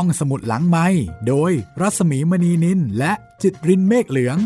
[0.00, 0.86] ห้องสมุดหลังไม้
[1.28, 4.38] โดยรัสมีมณีนินและจิตรินเมฆเหลือง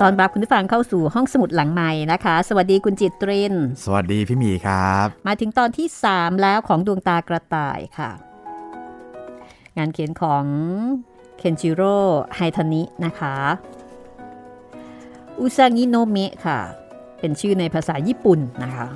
[0.00, 8.10] ตอนรับคุณผู้ฟังเข้าสู่ห้องสมุดหลังใหม่นะคะ สวัสดีคุณจิตริน สวัสดีพี่หมีครับ มาถึงตอนที่ 3 แล้วของดวงตากระต่ายค่ะ
[9.76, 10.44] งานเขียนของ
[11.38, 11.96] เคนจิโร่
[12.36, 13.36] ไฮทานินะคะ
[15.38, 16.60] อุซางิโนเมะค่ะ
[17.24, 18.88] เป็นชื่อในภาษาญี่ปุ่นนะคะ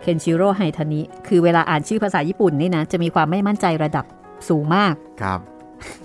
[0.00, 4.04] เคนจิโร่ไฮทานิคือเวลาอ่านชื่อภาษาญี่ปุ่นนี่นะ จะมีความไม่มั่นใจระดับ
[4.48, 5.40] สูงมากครับ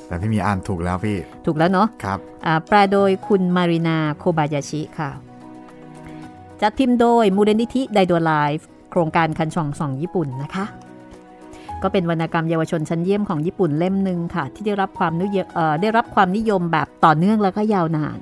[0.08, 5.10] แต่พี่หมีอ่านถูกแล้วพี่ ถูกแล้วเนาะครับอ่าแปลโดยคุณมารินาโคบายาชิค่ะ
[6.62, 10.66] จัดพิมพ์โดยมูลนิธิไดโดไลฟ์โครงการคันฉ่องส่องญี่ปุ่นนะคะ
[11.82, 18.20] ก็เป็นวรรณกรรมเยาวชนชั้นเยี่ยมของญี่ปุ่นเล่มหนึ่งค่ะ ที่ได้รับความนิยมเอ่อได้รับความนิยมแบบต่อเนื่องแล้วก็ยาวนาน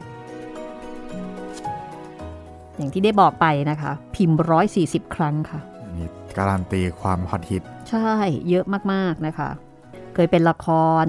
[2.84, 4.38] อย่างที่ได้บอกไปนะคะ พิมพ์
[4.78, 5.60] 140 ครั้งค่ะ
[5.96, 6.04] มี
[6.38, 8.12] การันตีความฮอตฮิต ใช่
[8.50, 9.50] เยอะมากๆนะคะ
[10.14, 10.68] เคยเป็นละค
[11.04, 11.06] ร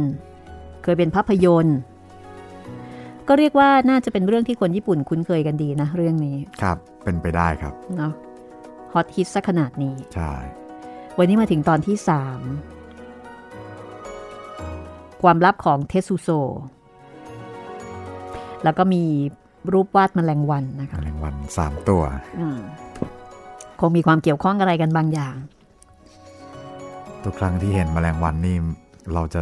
[0.83, 1.79] เคยเป็นภาพยนตร์
[3.29, 8.13] ก็เรียกว่าน่าจะเป็นเรื่องที่คนญี่ปุ่นคุ้นเคยกันดีนะเรื่องนี้ ครับ เป็นไปได้ครับ เนาะ
[8.93, 10.33] ฮอตฮิตซะขนาดนี้ ใช่
[11.19, 11.97] วันนี้มาถึงตอนที่
[13.05, 16.29] 3 ความลับของเทสุโซ
[18.65, 19.05] แล้วก็มี
[19.73, 22.03] รูปวาดแมลงวันนะคะแมลงวันสามตัว
[22.41, 22.59] อืม
[23.81, 25.37] คงมีความเกี่ยวข้องอะไรกันบางอย่าง
[27.25, 28.57] ทุกครั้งที่เห็นแมลงวันนี่
[29.15, 29.41] เราจะ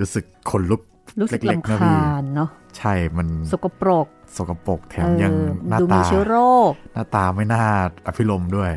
[0.00, 0.80] รู้สึกขนลุก
[1.20, 5.32] รู้สึกเล็กลำๆนะพี่คาญเนาะใช่มันสกปรก สกปรกแถมเออยัง
[5.68, 6.36] หน้าดูมีตาเชื้อโร
[6.70, 7.64] ค หน้าตาไม่น่า
[8.06, 8.72] อภิรมย์ด้วย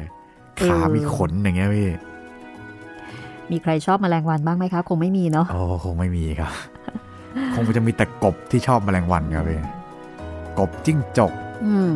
[0.55, 1.89] เออขามีขนอย่างเงี้ยพี่
[3.51, 6.51] มีใครชอบแมลงวันบ้างไหมคะ คงไม่มีเนาะโอ้คงไม่มีครับ
[7.55, 9.59] คงจะมีแต่กบที่ชอบแมลงวันครับพี่
[10.59, 11.31] กบจิ้งจก
[11.65, 11.91] อืม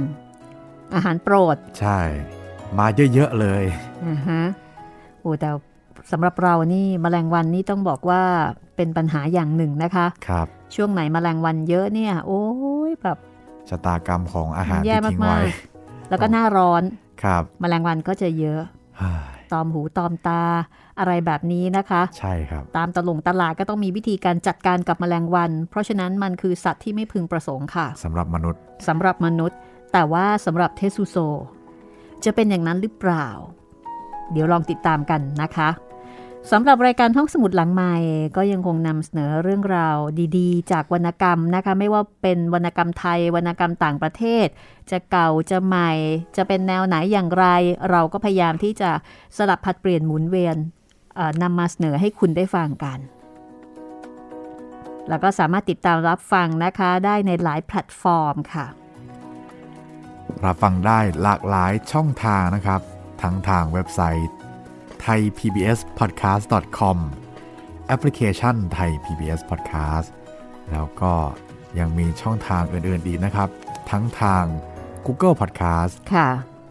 [0.93, 1.99] อาหารโปรด ใช่
[2.77, 3.63] มาเยอะ ๆ เลย
[4.05, 4.41] อ่าฮะ
[5.21, 5.49] โอ้แต่
[6.11, 8.21] สำหรับเรานี่แมลงวันนี่ต้องบอกว่า
[8.75, 12.43] เป็นปัญหาอย่างหนึ่งนะคะ ครับ ช่วงไหนแมลงวันเยอะเนี่ย โอ้
[12.89, 13.17] ยแบบ
[13.69, 15.53] ชะตากรรมของอาหารแย่ที่ทิ้งมาไว้ก
[16.09, 16.83] แล้วก็หน้าร้อน
[17.23, 18.61] ครับแมลงวันก็จะเยอะ
[18.97, 20.43] เฮ้ยตอมหูตอมตา
[21.01, 29.57] อะไรแบบนี้นะคะ ใช่ครับ ตามตลงตลาดก็ต้องมีวิธีการจัดการกับแมลงวัน เพราะฉะนั้นมันคือสัตว์ที่ไม่พึงประสงค์ค่ะสำหรับมนุษย์สำหรับมนุษย์
[29.93, 31.17] แต่ว่าสำหรับเทสุโซ
[32.25, 33.27] จะเป็นอย่างนั้นหรือเปล่า
[34.31, 35.69] เดี๋ยวลองติดตามกันนะคะ
[36.51, 37.95] สำหรับรายการห้องสมุดหลังใหม่
[38.37, 39.97] ก็ยังคงนำเสนอเรื่องราว
[40.37, 44.47] ดีๆ จากวรรณกรรมนะคะ ไม่ว่าเป็นวรรณกรรมไทยวรรณกรรมต่างประเทศ
[44.91, 45.91] จะเก่าจะใหม่
[46.35, 47.45] จะเป็นแนวไหนอย่างไร
[47.89, 48.89] เราก็พยายามที่จะ
[49.37, 50.80] สลับผัดเปลี่ยนหมุนเวียนเอ่อ
[51.41, 52.99] นำมาเสนอให้คุณได้ฟังกัน
[55.09, 58.65] แล้วก็สามารถติดตามรับฟังนะคะได้ในหลายแพลตฟอร์มค่ะ
[60.45, 62.81] รับฟังได้หลากหลายช่องทางนะครับ
[63.21, 64.29] ทั้งทางเว็บไซต์
[65.05, 66.97] thaipbspodcast.com
[67.87, 70.07] แอปพลิเคชัน Thai PBS Podcast
[70.71, 71.13] แล้วก็
[71.79, 73.49] ยังมีช่องทางอื่นๆอีกนะครับ
[73.91, 74.43] ทั้งทาง
[75.05, 76.29] Google Podcast ค่ะ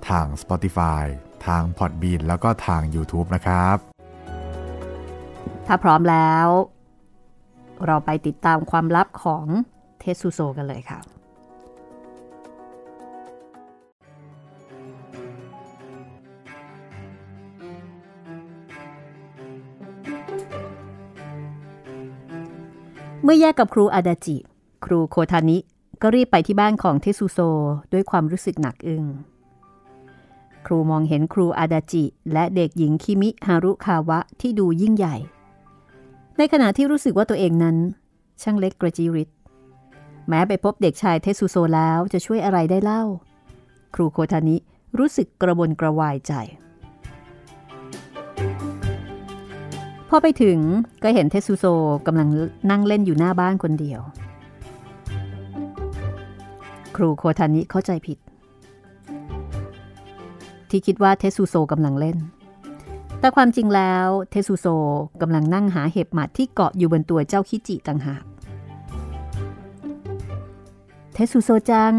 [0.09, 1.05] ทาง Spotify
[1.47, 3.90] ทาง Podbean แล้วก็ทาง YouTube นะครับ
[5.73, 6.47] ถ้าพร้อมแล้ว
[7.87, 9.47] เราไปติดตามความลับของ
[9.99, 10.99] เทสุโซกันเลยค่ะ
[23.23, 24.37] เมื่อแยกกับครูอาดาจิ
[24.85, 25.59] ครูโคทานิ
[26.03, 27.39] ก็รีบไปที่บ้านของเทสุโซ
[27.93, 29.05] ด้วยความรู้สึกหนักอึ้ง
[30.67, 35.19] ครูมองเห็นครูอาดาจิ และเด็กหญิงคิมิฮารุคาวะที่ดูยิ่งใหญ่
[36.43, 37.77] ในขณะที่รู้สึกว่าตัวเองนั้น
[38.43, 39.29] ช่างเล็กกระจิริด
[40.29, 43.03] แม้ไปพบเด็กชายเทสุโซแล้วจะช่วยอะไรได้เล่า
[43.95, 44.57] ครูโคทานิ
[44.99, 46.33] รู้สึกกระวนกระวายใจ
[50.09, 50.59] พอไปถึง
[51.03, 51.65] ก็เห็นเทสุโซ
[52.07, 52.29] กำลัง
[52.71, 54.01] นั่งเล่นอยู่หน้าบ้านคนเดียว
[56.97, 58.19] ครูโคทานิเข้าใจผิด
[60.71, 62.19] ที่คิดว่าเทสุโซกำลังเล่น
[63.21, 64.67] แต่ความจริงแล้วเทสุโซ
[65.21, 68.25] กำลังนั่งหาเห็บหมัดที่เกาะอยู่บนตัวเจ้าคิจิต่างหาก
[71.15, 71.95] เทสุโซจัง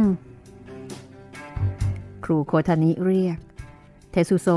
[2.24, 3.40] ครูโคทานิเรียก
[4.12, 4.48] เทสุโซ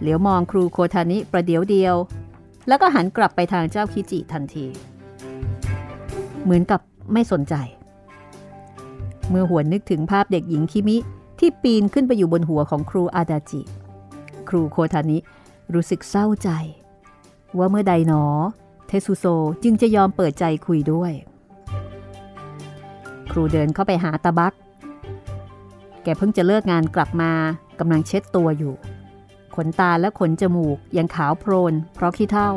[0.00, 1.94] เหลียวมองครูโคทานิประเดี๋ยวเดียว
[2.68, 4.66] แล้วก็หันกลับไปทางเจ้าคิจิทันที
[6.44, 6.80] เหมือนกับ
[7.12, 7.54] ไม่สนใจ
[9.30, 10.96] เมื่อหวนนึกถึงภาพเด็กหญิงคิมิ
[11.38, 13.60] ที่ปีนขึ้นไปอยู่บนหัวของครูอาดาจิ
[14.48, 15.18] ครูโคทานิ
[15.72, 16.50] รู้สึกเศร้าใจ
[17.58, 18.24] ว่าเมื่อใดหนอ
[18.86, 19.26] เทสุโซ
[19.62, 21.12] จึงจะยอมเปิดใจคุยด้วย
[23.30, 24.54] ครูเดินเข้าไปหาตาบัก
[26.02, 27.32] แกเพิ่งจะเลิกงานกลับมา
[27.78, 28.74] กำลังเช็ดตัวอยู่
[29.54, 32.50] ขนตาและขนจมูกยังขาวโพลนเพราะขี้เท่า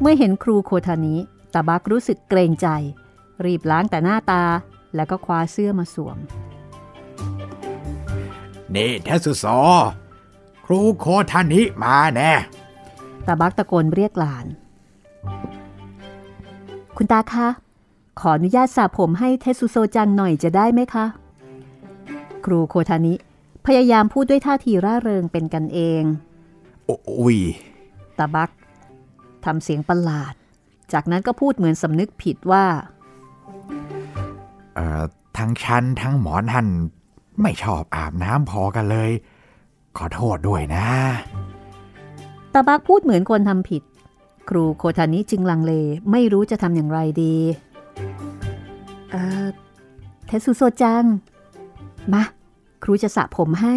[0.00, 1.16] เมื่อเห็นครูโคทานิ
[1.54, 2.68] ตาบักรู้สึกเกรงใจ
[3.44, 4.42] รีบล้างแต่หน้าตา
[4.96, 6.18] แล้วก็คว้าเสื้อมาสวม
[8.74, 9.44] นี่เทสุโซ
[10.72, 12.32] รูโคทานิมาแน่
[13.26, 14.46] ตาบักตะโกนเรียกหลาน
[16.96, 17.46] คุณตาคะ
[18.20, 21.06] ขออนุญาตสระผมให้เทสุโซจังหน่อยจะได้ไหมคะ
[22.44, 23.14] ครูโคทานิ
[23.66, 26.02] พยายามพูดด้วยท่าทีร่าเริงเป็นกันเอง
[26.86, 27.38] โอ้ย
[28.18, 28.50] ตาบัก
[29.44, 30.34] ทำเสียงประหลาด
[30.92, 32.64] จากนั้นก็พูดเหมือนสำนึกผิดว่า
[34.74, 35.02] เอ่อ
[35.38, 36.68] ทั้งฉันทั้งหมอนหัน
[37.42, 39.10] ไม่ชอบอาบน้ำพอกันเลย
[39.96, 40.86] ขอโทษด้วยนะ
[42.52, 43.82] ตาบักพูดเหมือนคนทำผิด
[44.48, 45.72] ครูโคทานิจึงลังเล
[46.10, 47.36] ไม่รู้จะทำอย่างไรดี
[49.10, 49.46] เอ่อ
[50.26, 51.04] เทสุโซจัง
[52.12, 52.22] มา
[52.82, 53.74] ครูจะสระผมให้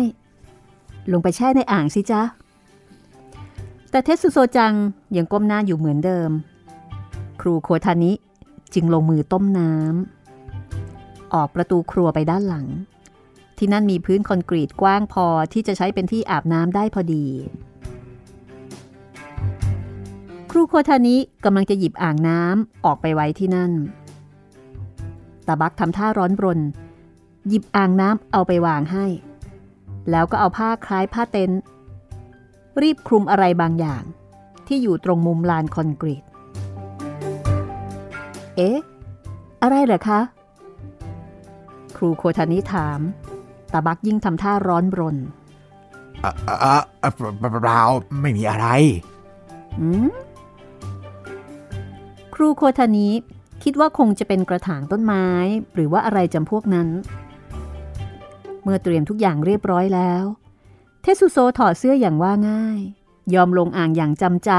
[1.11, 2.21] ลงไปแช่ในอ่างสิจ๊ะ
[3.89, 4.73] แต่เทสุโซจัง
[5.15, 6.29] ยังก้มหน้าอยู่เหมือนเดิม
[7.41, 8.11] ครูโคทานิ
[8.73, 12.67] จึงลงมือต้มน้ำออกประตูครัวไปด้านหลัง
[13.57, 17.25] ที่นั่นมีพื้นคอนกรีตกว้างพอที่จะใช้เป็นที่อาบน้ำได้พอดี
[20.51, 23.71] ครูโคทานิกำลังจะหยิบอ่างน้ำออกไปไว้ที่นั่น
[25.47, 26.59] ตาบักทำท่าร้อนรน
[27.47, 29.05] หยิบอ่างน้ำเอาไปวางให้
[30.11, 31.59] แล้วก็เอาผ้าคล้ายผ้าเต็นท์
[32.81, 34.03] รีบคลุมอะไรบางอย่าง
[34.67, 36.23] ที่อยู่ตรงมุมลานคอนกรีต
[38.55, 38.79] เอ๊ะ
[39.61, 40.19] อะไรเหรอคะ
[41.95, 42.99] ครูโคทานิถาม
[43.75, 45.17] ตาบักยิ่งทำท่าร้อนรน
[46.21, 46.57] เอ่อเอ่อ
[46.99, 47.81] เอ่อเปล่า
[48.21, 48.67] ไม่มีอะไร
[49.79, 50.07] อืม
[52.33, 53.09] ครูโคทานิ
[53.63, 55.27] คิดว่าคงจะเป็นกระถางต้นไม้
[55.73, 56.87] หรือว่าอะไรจำพวกนั้น
[58.63, 60.23] เมื่อเตรียมทุกอย่างเรียบร้อยแล้ว
[61.01, 62.79] เทสุโซถอดเสื้ออย่างว่าง่าย
[63.33, 64.51] ยอมลงอ่างอย่างจำใจ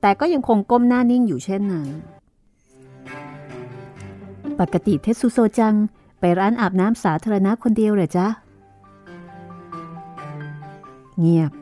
[0.00, 1.88] แต่ก็ยังคงก้มหน้านิ่งอยู่เช่นนั้น
[4.60, 5.74] ปกติเทสุโซจัง
[6.20, 8.26] ไปร้านอาบน้ำสาธารณะคนเดียวเหรอจ๊ะ
[11.20, 11.52] เงียบ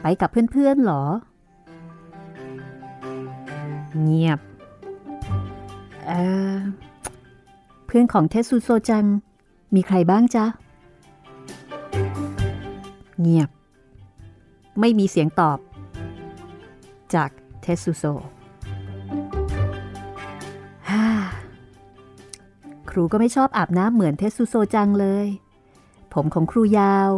[0.00, 1.04] ไปกับเพื่อนๆหรอ
[4.02, 4.38] เงียบ
[6.06, 6.12] เอ
[6.52, 6.54] อ
[7.86, 9.04] เพื่อนของเทสุโซจัง
[9.74, 10.46] มีใครบ้างจ๊ะ
[13.20, 13.48] เงียบ
[14.80, 15.58] ไม่มีเสียงตอบ
[17.14, 17.30] จาก
[17.62, 18.04] เทสุโซ
[22.90, 25.26] ครูก็ไม่ชอบอาบน้ำเหมือนเทสุโซจังเลย
[26.12, 27.10] ผมของครูยาว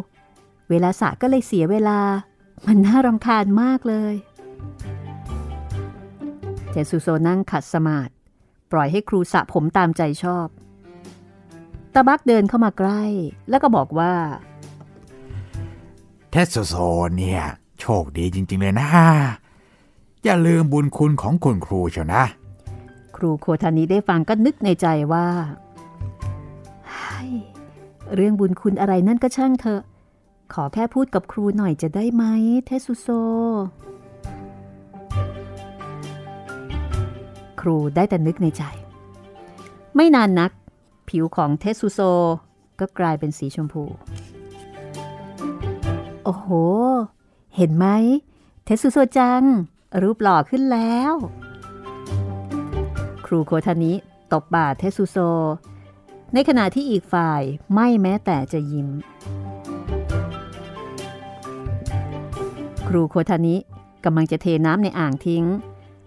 [0.71, 2.01] เวลาสระก็เลยเสียเวลา
[2.67, 4.15] มันน่ารำคาญมากเลย
[6.71, 8.13] เทสุโซนั่งขัดสมาธิ
[8.73, 10.49] ปล่อยให้ครูสระผมตามใจชอบ
[11.95, 13.03] ตาบักเดินเข้ามาใกล้
[13.49, 14.13] แล้วก็บอกว่า
[16.31, 16.75] เทสโซ
[17.17, 17.43] เนี่ย
[17.81, 18.89] โชคดีจริง ๆ เลยนะ
[20.25, 22.25] อย่าลืมบุญคุณของคุณครูเชียวนะ
[23.17, 25.27] ครูโคทานิได้ฟังก็นึกในใจว่า
[25.68, 25.68] เฮ้ย
[28.15, 29.83] เรื่องบุญคุณอะไรนั่นก็ช่างเถอะ
[30.53, 32.25] ขอแค่พูดกับครูหน่อยจะได้ไหม
[32.67, 33.09] เทสุโซ
[37.61, 38.63] ครูได้แต่นึกในใจ
[39.97, 40.51] ไม่นานนัก
[41.09, 42.01] ผิวของเทสุโซ
[42.81, 43.85] ก็กลายเป็นสีชมพู
[46.25, 46.49] โอ้โห
[47.57, 47.87] เห็นไหม
[48.65, 49.43] เทสุโซจัง
[50.03, 51.13] รูปหล่อขึ้นแล้ว
[53.27, 53.93] ครูโคทานิ
[54.33, 55.17] ตบบ่าเทสุโซ
[56.35, 57.43] ในขณะที่อีกฝ่าย
[57.75, 58.89] ไม่แม้แต่จะยิ้ม
[62.89, 63.57] ครูโคทานิ
[64.05, 65.45] กำลังจะเทน้ำในอ่างทิ้ง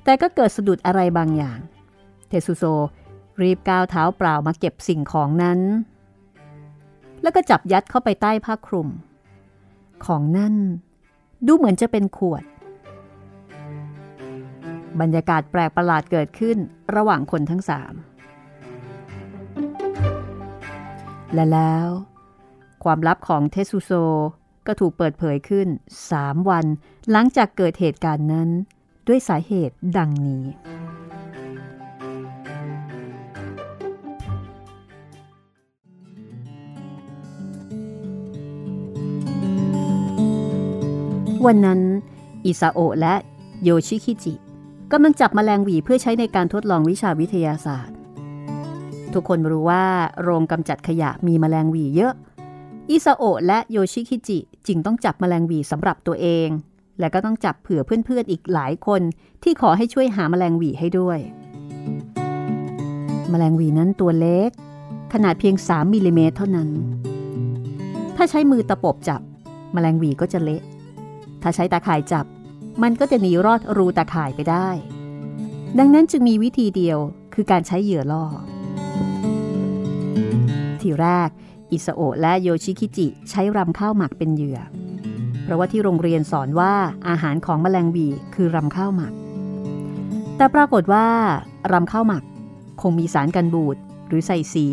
[0.04, 1.60] แต่ก็เกิดสะดุดอะไรบางอย่าง
[2.28, 2.64] เทสุโซ
[3.42, 5.60] รีบก้าวเท้าเปล่ามาเก็บสิ่งของนั้น
[7.22, 8.90] แล้วก็จับยัดเข้าไปใต้ผ้าคลุม
[10.06, 10.56] ของนั่น
[11.46, 12.44] ดูเหมือนจะเป็นขวด
[15.00, 16.58] บรรยากาศแปลกประหลาดเกิดขึ้น
[16.96, 17.94] ระหว่างคนทั้งสาม
[21.34, 21.88] และแล้ว
[22.84, 23.92] ความลับของเทสุโซ
[24.68, 25.68] ก็ถูกเปิดเผยขึ้น
[26.10, 26.66] 3 วัน
[27.12, 28.50] หลังจากเกิดเหตุการณ์นั้น
[29.08, 30.44] ด้วยสาเหตุดังนี้
[41.46, 41.82] วันนั้น
[42.46, 43.16] อิซาโอะและ
[43.64, 44.34] โยชิคิจิ
[44.92, 47.96] กำลังจับมแมลงหวีเพื่อใช้ในการทดลองวิชาวิทยาศาสตร์
[49.16, 49.86] ทุกคนรู้ว่า
[50.22, 52.14] โรงกำจัดขยะมีแมลงวีเยอะ
[52.90, 56.50] อิซาโอะและโยชิคิจิจึงต้องจับแมลงวีสำหรับตัวเอง
[57.00, 59.02] และก็ต้องจับเผื่อเพื่อนๆอีกหลายคน
[59.44, 61.20] ที่ขอให้ช่วยหาแมลงวีให้ด้วย
[63.30, 64.50] แมลงวีนั้นตัวเล็ก
[65.14, 66.70] ขนาดเพียง 3มิลลิเมตรเท่านั้น
[68.16, 69.22] ถ้าใช้มือตะปบจับ
[69.74, 70.62] แมลงวีก็จะเละ
[71.42, 72.26] ถ้าใช้ตาข่ายจับ
[72.84, 74.70] มันก็จะหนีรอดรูตาข่ายไปได้
[75.80, 76.98] ดังนั้นจึงมีวิธีเดียว
[77.34, 78.26] คือการใช้เหยื่อล่อ
[80.84, 81.30] ทีแรก
[81.72, 84.60] อิสโอะและโยชิคิจิใช้รำข้าวหมักเป็นเหยื่อ
[85.44, 86.74] เพราะว่าที่โรงเรียนสอนว่า
[87.08, 89.14] อาหารของแมลงวีคือรำข้าวหมัก
[90.38, 91.08] แต่ปรากฏว่า
[91.72, 92.24] รำข้าวหมัก
[92.82, 94.68] คงมีสารกันบูดหรือใส่สี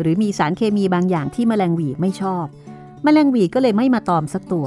[0.00, 2.44] หรือมีสารเคมีบางอย่างที่แมลงวีไม่ชอบ
[3.04, 4.66] แมลงวีก็เลยไม่มาตอมสักตัว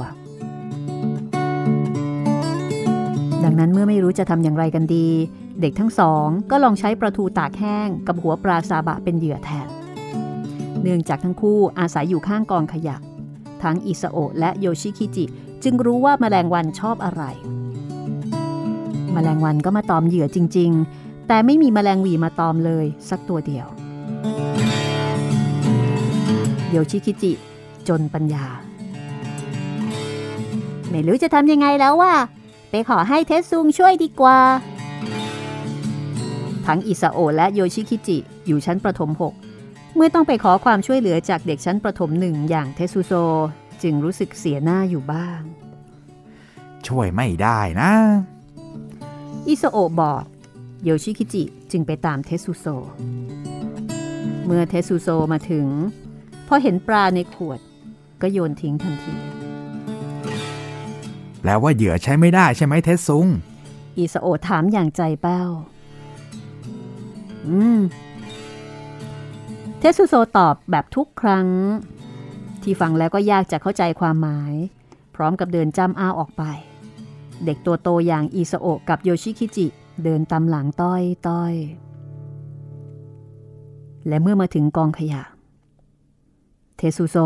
[3.44, 5.08] ดังนั้นเมื่อไม่รู้จะทำอย่างไรกันดี
[5.60, 9.68] เด็กทั้งสองก็ลองใช้ปลาทูตากแห้งกับหัวปลาซาบะเป็นเหยื่อแทน
[10.86, 12.96] เนื่องจากทั้งคู่อาศัยอยู่ข้างกองขยะ
[13.62, 15.24] ทั้งอิซาโอะและโยชิคิจิ
[15.64, 17.22] จึงรู้ว่าแมลงวันชอบอะไร
[19.12, 23.66] แมลงวันก็มาตอมเหยื่อจริง ๆ แต่ไม่มีแมลงวีมาตอมเลยสักตัวเดียว
[26.70, 27.32] โยชิคิจิ
[27.88, 28.46] จนปัญญา
[30.90, 32.14] ไม่รู้จะทำยังไงแล้วว่า
[32.70, 34.38] ไปขอให้เทสซุงช่วยดีกว่า
[36.66, 39.43] ทั้งอิซาโอะและโยชิคิจิอยู่ชั้นประถม6
[39.96, 43.12] เมื่อต้องไปขอความช่วยเหลือจากเด็กชั้นประถมหนึ่งอย่างเทสุโซ
[43.82, 45.40] จึงรู้สึกเสียหน้าอยู่บ้าง
[46.86, 47.92] ช่วยไม่ได้นะ
[49.48, 50.24] อิซาโอะบอก
[50.84, 52.66] โยชิคิจิจึงไปตามเทสุโซ
[54.44, 55.66] เมื่อเทสุโซมาถึง
[56.48, 57.60] พอเห็นปลาในขวด
[58.22, 59.14] ก็โยนทิ้งทันที
[61.40, 63.26] แปลว่าเหยื่อใช้ไม่ได้ใช่ไหมเทสซุง
[63.96, 65.48] อิซาโอะถามอย่างใจแป้ว
[67.46, 67.80] อืม
[68.13, 71.48] เทสุโซตอบแบบทุกครั้ง
[72.62, 74.54] ที่ฟังแล้วก็ยากจะเข้าใจความหมาย
[75.14, 76.42] พร้อมกับเดินจำอ้าวออกไป
[77.44, 79.66] เด็กตัวโตอย่างอิซาโอะกับโยชิคิจิ
[80.04, 81.54] เดินตามหลังต้อยต้อย
[84.08, 85.22] และเมื่อมาถึงกองขยะ
[86.76, 87.16] เทสุโซ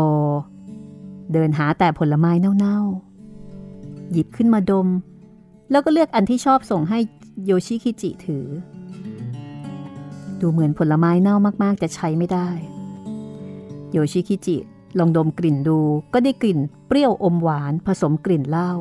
[1.33, 4.87] เดินหาแต่ผลไม้เน่าๆ หยิบขึ้นมาดม
[5.71, 6.99] แล้วก็เลือกอันที่ชอบส่งให้
[7.45, 8.45] โยชิคิจิถือ
[10.41, 12.49] ดูเหมือนผลไม้เน่ามากๆแต่ใช้ไม่ได้
[13.91, 14.57] โยชิคิจิ
[14.99, 15.79] ลองดมกลิ่นดู
[16.13, 18.71] ก็ได้กลิ่นเปรี้ยวอมหวานผสมกลิ่นเหล้า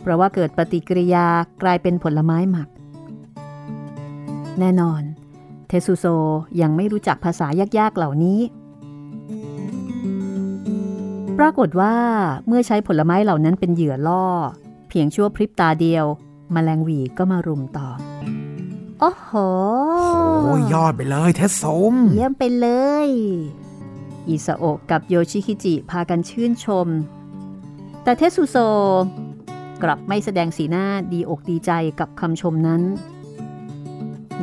[0.00, 1.26] เพราะว่าเกิดปฏิกิริยา
[1.62, 2.68] กลายเป็นผลไม้หมัก
[4.60, 5.02] แน่นอน
[5.68, 6.06] เทสุโซ
[6.60, 7.46] ยังไม่รู้จักภาษา
[7.78, 8.40] ยากๆเหล่านี้
[11.38, 11.96] ปรากฏว่า
[12.46, 14.24] เมื่อใช้ผลไม้เหล่านั้นเป็นเหยื่อล่อ
[14.88, 16.04] เพียงชั่วพริบตาเดียว
[16.54, 17.88] มแมลงหวีก็มารุมต่อ
[19.04, 19.30] โอ้โห
[20.44, 22.68] โอ้ยยอดไปเลยเทสซุงเยี่ยมไปเล
[23.06, 23.08] ย
[24.28, 26.88] อิซาโอะกับโยชิคิจิพากันชื่นชม
[28.02, 28.56] แต่เทสุโซ
[29.82, 32.82] กลับไม่แสดงสีหน้าดีอกดีใจกับคำชมนั้น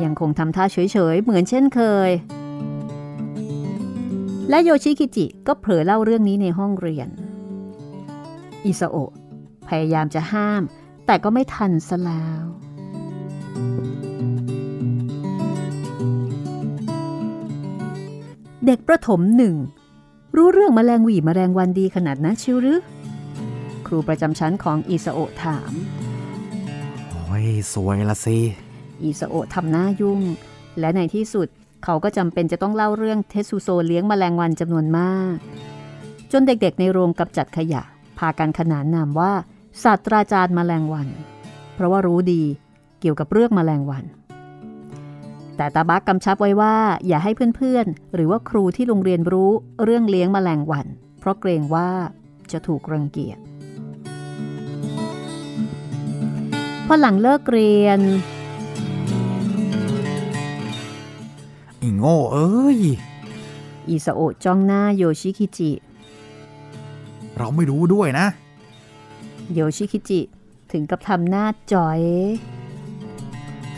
[0.02, 2.10] ยังคงทำท่าเฉยๆ เหมือนเช่นเคย
[4.50, 7.08] และโยชิคิจิก็เผลอเล่าเรื่องนี้ในห้องเรียน
[8.64, 9.12] อิซาโอะ
[9.68, 10.62] พยายามจะห้าม
[11.06, 12.44] แต่ก็ไม่ทันซะแล้ว
[18.66, 19.54] เด็กประถมหนึ่ง
[20.36, 22.80] รู้เรื่องแมลงหวีแมลงวันดีขนาดนั้นชิวหรือ
[23.86, 25.72] ครูประจำชั้นของอิซาโอะถาม
[27.10, 28.38] โอ้ย สวยละสิ
[29.02, 30.20] อิซาโอะทำหน้ายุ่ง
[30.80, 31.48] และในที่สุด
[31.84, 35.36] เขาก็จำเป็นจะต้องเล่าเรื่องเทสุโซเลี้ยงแมลงวันจำนวนมาก
[36.32, 37.82] จนเด็กๆในโรงกำจัดขยะ
[38.18, 39.32] พากันขนานนามว่า
[39.82, 41.08] ศาสตราจารย์แมลงวัน
[41.74, 42.42] เพราะว่ารู้ดี
[43.00, 44.04] เกี่ยวกับเรื่องแมลงวัน
[45.60, 46.76] แต่ตาบักกำชับไว้ว่า
[47.06, 49.50] อย่าให้เพื่อนๆ หรือว่าครูที่โรงเรียนรู้
[49.84, 50.86] เรื่องเลี้ยงแมลงวัน
[51.18, 51.88] เพราะเกรงว่า
[52.52, 53.38] จะถูกรังเกียจ
[56.86, 58.00] พอหลังเลิกเรียน
[61.82, 62.78] อีโง่เอ้ย
[63.88, 65.70] อิซาโอะจ้องหน้าโยชิคิจิ
[67.36, 68.26] เราไม่รู้ด้วยนะ
[69.54, 70.20] โยชิคิจิ
[70.72, 72.00] ถึงกับทำหน้าจ๋อย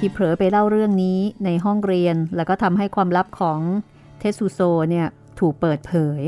[0.04, 3.60] ที่เผลอไปเล่าเรื่องนี้ในห้องเรียนแล้วก็ทำให้ความลับของ
[4.18, 5.06] เทสุโซเนี่ย
[5.40, 6.20] ถูกเปิดเผย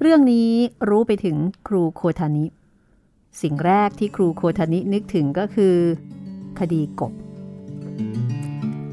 [0.00, 0.50] เรื่องนี้
[0.88, 1.36] รู้ไปถึง
[1.68, 2.46] ครูโคทานิ
[3.42, 5.76] สิ่งแรกที่ครูโคทานินึกถึงก็คือ
[6.58, 7.12] คดีกบ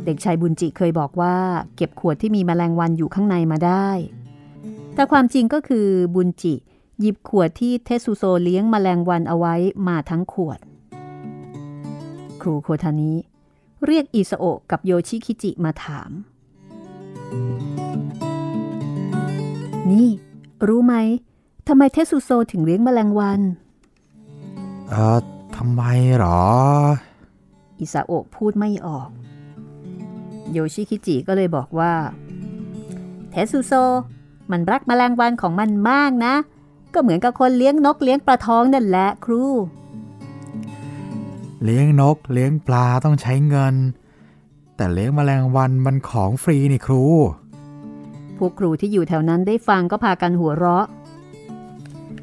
[0.05, 1.35] เด็กชายบุญจิเคยบอกว่า
[1.75, 3.89] เก็บขวดที่มีแมลงวันอยู่ข้างในมาได้
[4.95, 6.53] แต่ความจริงก็คือบุญจิ
[6.99, 9.55] หยิบขวดที่เทสุโซเลี้ยงมแมลงวันเอาไว้
[9.87, 10.59] มาทั้งขวด
[12.41, 13.13] ครูโคทานิ
[13.85, 16.11] เรียกอิซาโอะกับโยชิคิจิมาถาม
[19.91, 20.09] นี่
[20.67, 20.95] รู้ไหม
[21.67, 23.41] ทำไมเทสุโซถึงเลี้ยงมแมลงวัน
[24.89, 25.19] เอ่อ
[25.55, 25.83] ทำไม
[26.17, 26.41] หรอ
[27.79, 29.09] อิซาโอะพูดไม่ออก
[30.51, 31.93] โยชิคิจิก็เลยบอกว่า
[33.29, 33.73] เทเทสุโซ
[34.51, 36.33] มันรักแมลงวันของมันมากนะ
[36.93, 39.43] ก็เหมือนกับคนเลี้ยงนกเลี้ยงปลาทองนั่นแหละครู
[41.63, 43.75] เลี้ยงนก เลี้ยงปลาต้องใช้เงิน
[44.75, 47.03] แต่เลี้ยงแมลงวันมันของฟรีนี่ครู
[48.37, 50.85] พวกครูที่อยู่แถวนั้นได้ฟังก็พากันหัวเราะ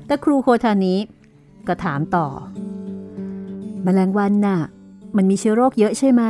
[0.07, 0.97] แต่ครูโคทานิ
[1.69, 2.27] ก็ถามต่อ
[3.85, 4.61] แมลงวันน่ะ
[5.17, 6.23] มันมีเชื้อโรคเยอะใช่ไหม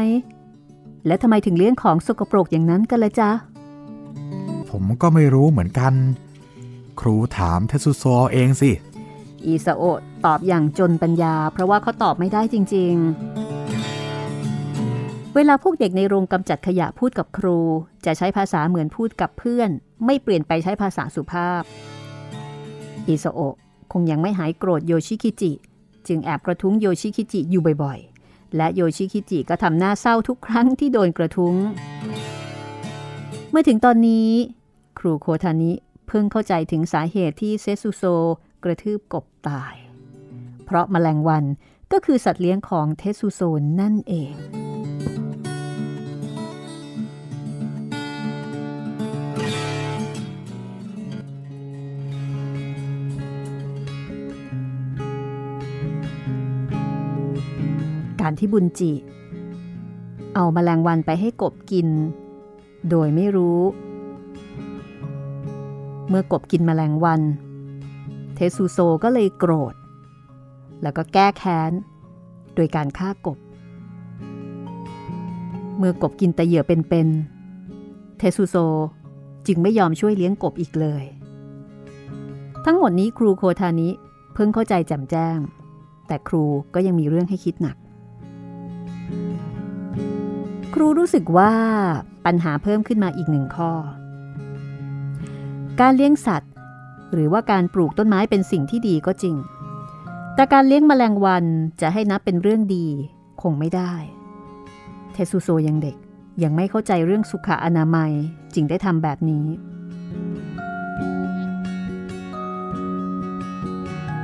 [1.07, 3.31] และทำไมถึงเลี้ยงของสกปรกอย่างนั้นกันละจ๊ะ
[4.71, 5.95] ผมก็ไม่รู้เหมือนกัน
[7.01, 8.71] ครูถามเทสุโซเองสิ
[9.47, 13.05] อีซาโอะตอบอย่างจนปัญญา เพราะว่าเขาตอบไม่ได้จริง ๆ
[15.35, 17.59] เวลาพวกเด็กในโรงกำจัดขยะพูดกับครู
[18.05, 19.71] จะใช้ภาษาเหมือนพูดกับเพื่อน
[20.07, 21.63] ไม่เปลี่ยนไปใช้ภาษาสุภาพ
[23.09, 23.55] อิซาโอะ
[23.93, 25.53] คงยังไม่หายโกรธโยชิคิจิ
[26.09, 31.55] จึงแอบกระทุ้งโยชิคิจิอยู่บ่อยๆ และโยชิคิจิก็ทำหน้าเศร้าทุกครั้งที่โดนกระทุ้ง
[33.51, 34.31] เมื่อถึงตอนนี้
[34.99, 35.73] ครูโคทานิ
[36.09, 38.05] เพิ่งเข้าใจถึงสาเหตุที่เซซุโซ
[38.65, 39.75] กระทืบกบตาย
[40.65, 41.45] เพราะแมลงวัน
[41.93, 44.35] ก็คือสัตว์เลี้ยงของเทสุโซนนั่นเอง
[58.21, 58.93] การที่บุญจิ
[60.35, 61.89] เอาแมลงวันไปให้กบกิน
[62.91, 63.61] โดยไม่รู้
[66.09, 67.21] เมื่อกบกินแมลงวัน
[68.43, 69.75] เทสุโซก็เลยโกรธ
[70.83, 71.73] แล้วก็แก้แค้น
[72.55, 73.39] โดยการฆ่ากบ
[75.77, 78.57] เมื่อกบกินแต่เหยื่อเป็นๆเทสุโซ
[79.47, 81.05] จึงไม่ยอมช่วยเลี้ยงกบอีกเลย
[82.65, 83.89] ทั้งหมดนี้ครูโคทานิ
[84.35, 85.39] เพิ่งเข้าใจแจ่มแจ้ง
[86.07, 86.45] แต่ครู
[86.75, 87.77] ก็ยังมีเรื่องให้คิดหนัก
[90.75, 91.53] ครูรู้สึกว่า
[92.27, 93.73] ปัญหาเพิ่มขึ้นมาอีกหนึ่งข้อ
[95.81, 96.52] การเลี้ยงสัตว์
[97.13, 99.37] หรือว่าการปลูกต้นไม้เป็นสิ่งที่ดีก็จริง
[100.35, 101.45] แต่การเลี้ยงแมลงวัน
[101.81, 102.87] จะให้นับเป็นเรื่องดี
[103.43, 103.93] คงไม่ได้
[105.13, 105.97] เทสุโซยังเด็ก
[106.43, 108.13] ยังไม่เข้าใจเรื่องสุขอนามัย
[108.55, 109.47] จึงได้ทำแบบนี้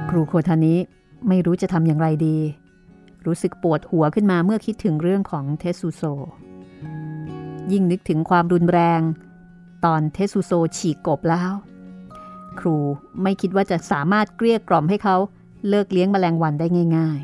[0.08, 0.76] ครูโคทานิ
[1.28, 2.38] ไม่รู้จะทำอย่างไรดี
[3.26, 6.02] รู้สึกปวดหัวขึ้นมาเมื่อคิดถึงเรื่องของเทสุโซ
[7.72, 9.00] ยิ่งนึกถึงความรุนแรง
[9.84, 11.52] ตอนเทสุโซฉีกกบแล้ว
[12.60, 12.76] ครู
[13.22, 15.16] ไม่คิดว่าจะสามารถเกลี้ยกล่อมให้เขา
[15.68, 16.66] เลิกเลี้ยงแมลงวันได้
[16.96, 17.20] ง่าย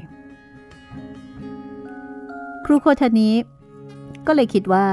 [1.51, 3.31] ๆ ครูโคทานิ
[4.27, 4.87] ก็เลยคิดว่า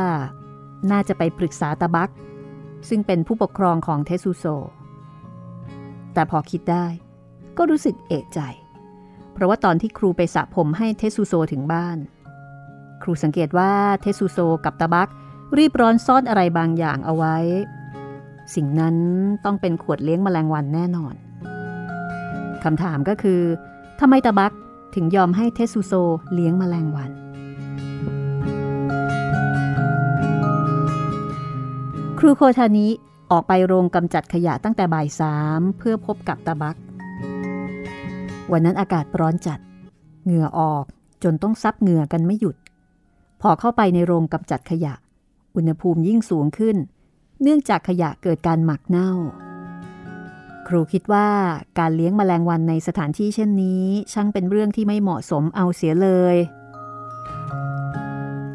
[0.92, 2.12] น่าจะไปปรึกษาตาบัก
[2.90, 4.46] ซึ่งเป็นผู้ปกครองของเทสุโซ
[6.14, 6.86] แต่พอคิดได้
[7.58, 8.40] ก็รู้สึกเอะใจ
[9.34, 11.98] เพราะว่าตอนที่ครูไปสระผมให้เทสุโซถึงบ้าน
[13.04, 15.10] ครูสังเกตว่าเทสุโซกับตาบัก
[15.58, 17.38] รีบร้อนซ่อนอะไรบางอย่างเอาไว้
[18.56, 18.96] สิ่งนั้น
[19.46, 21.14] ต้องเป็นขวดเลี้ยงแมลงวันแน่นอน
[22.64, 23.42] คำถามก็คือ
[24.00, 24.54] ทำไมตาบัก
[24.96, 25.94] ถึงยอมให้เทสุโซ
[26.34, 27.12] เลี้ยงแมลงวัน
[32.20, 32.88] ครูโคทานิ
[33.32, 36.78] ออกไปโรงกำจัดขยะตั้งแต่บ่ายสามเพื่อพบกับตาบัก
[38.52, 39.60] วันนั้นอากาศร้อนจัด
[40.24, 40.86] เหงื่อออก
[41.24, 42.56] จนต้องซับเหงื่อกันไม่หยุด
[43.42, 44.94] พอเข้าไปในโรงกำจัดขยะ
[45.56, 46.78] อุณหภูมิยิ่งสูงขึ้น
[47.42, 49.12] เนื่องจากขยะเกิดการหมักเน่า
[50.68, 51.28] ครูคิดว่า
[51.80, 56.36] การเลี้ยงแมลงวันในสถานที่เช่นนี้ ช่างเป็นเรื่องที่ไม่เหมาะสมเอาเสียเลย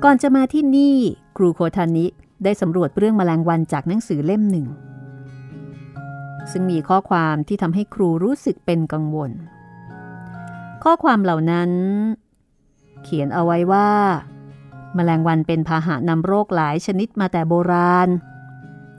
[0.05, 0.97] ก่อนจะมาที่นี่
[1.37, 2.07] ครูโคทานิ
[2.45, 4.67] ได้สำรวจเรื่องแมลงวันจากหนังสือเล่มหนึ่ง
[6.53, 9.31] ซึ่งมีข้อความที่ทำให้ครูรู้สึกเป็นกังวล
[10.85, 11.71] ข้อความเหล่านั้น
[13.03, 13.91] เขียนเอาไว้ว่า
[14.95, 18.09] แมลงวันเป็นพาหะนำโรคหลายชนิดมาแต่โบราณ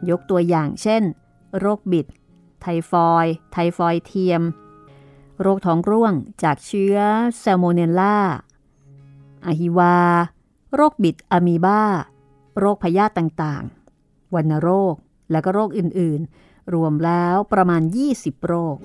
[0.10, 1.04] ยกตัวอย่างเช่น
[1.60, 2.06] โรคบิด
[2.62, 4.42] ไทฟอยด์ไทฟอยด์เทียม
[5.42, 6.98] โรคท้องร่วงจากเชื้อ
[7.40, 8.18] แซลโมเนลลา
[9.46, 9.98] อหิวาต์
[10.76, 11.82] โรคบิดอะมีบา
[12.60, 14.96] โรคพยาธิต่างๆ วัณโรค
[15.32, 17.82] และก็โรคอื่นๆ รวมแล้วประมาณ
[18.14, 18.78] 20 โรค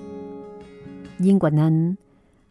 [1.25, 1.75] ยิ่งกว่านั้น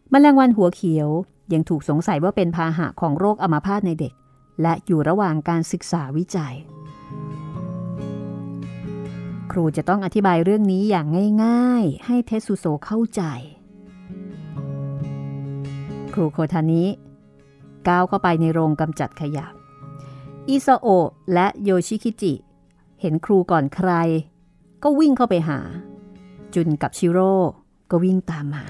[0.09, 1.09] แมลงวันหัวเขียว
[1.53, 4.13] ยังถูกสงสัยว่าเป็นพาหะของโรคอัมาพาตในเด็ก
[4.61, 6.55] และอยู่ระหว่างการศึกษาวิจัย
[9.51, 11.07] ครูจะต้องอธิบายเรื่องนี้อย่าง
[11.43, 13.21] ง่ายๆ ให้เทสุโซเข้าใจ
[16.13, 16.85] ครูโคทานิ
[17.87, 19.45] ก้าวเข้าไปในโรงกำจัดขยะ
[20.49, 20.87] อิซาโอ
[21.33, 22.33] และโยชิคิจิ
[23.01, 23.91] เห็นครูก่อนใคร
[24.83, 25.59] ก็วิ่งเข้าไปหา
[26.53, 27.33] จุนกับชิโร่
[27.91, 28.63] ก็วิ่งตามมา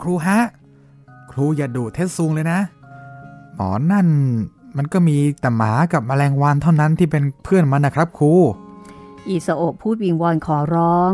[0.00, 0.38] ครูฮะ
[1.30, 2.60] ครูอย่าดูเทสซุงเลยนะ
[3.54, 4.08] หมอนั่น
[4.76, 8.32] มันก็มีแต่หมากับแมลงวันเท่านั้นที่เป็นเพื่อนมันนะครับครู
[9.28, 11.12] อิซาโอะพูดวิงวอนขอร้อง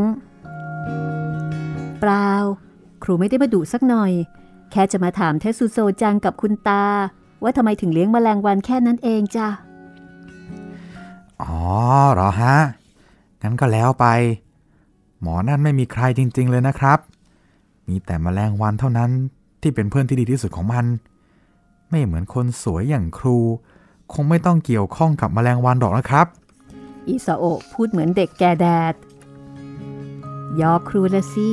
[2.00, 2.30] เปล่า
[3.02, 4.12] ครูไม่ได้มาดุสักหน่อย
[4.70, 6.84] แค่จะมาถามเทสุโซจังกับคุณตา
[7.42, 9.48] ว่าทำไมถึงเลี้ยงแมลงวันแค่นั้นเองจ้ะ
[11.42, 11.58] อ๋อ
[12.12, 12.56] เหรอฮะ
[13.42, 14.06] งั้นก็แล้วไป
[15.20, 16.98] หมอนั่นไม่มีใครจริง ๆ เลยนะครับ
[17.88, 19.10] มีแต่แมลงวันเท่านั้น
[19.60, 20.84] ที่เป็นเพื่อนที่ดีที่สุดของมัน
[21.90, 23.38] ไม่เหมือนคนสวยอย่างครู
[24.12, 26.26] คงไม่ต้องเกี่ยวข้องกับแมลงวันหรอกนะครับ
[27.08, 28.94] อิซาโอพูดเหมือนเด็กแกแดด
[30.60, 31.50] ยอครูละสิ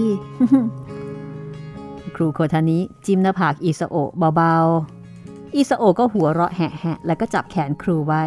[2.16, 3.96] ครูโคทานิจิ้มหน้าผากอิซาโอ
[4.36, 8.24] เบาๆ อิซาโอก็หัวเราะแหะๆแล้วก็จับแขนครูไว้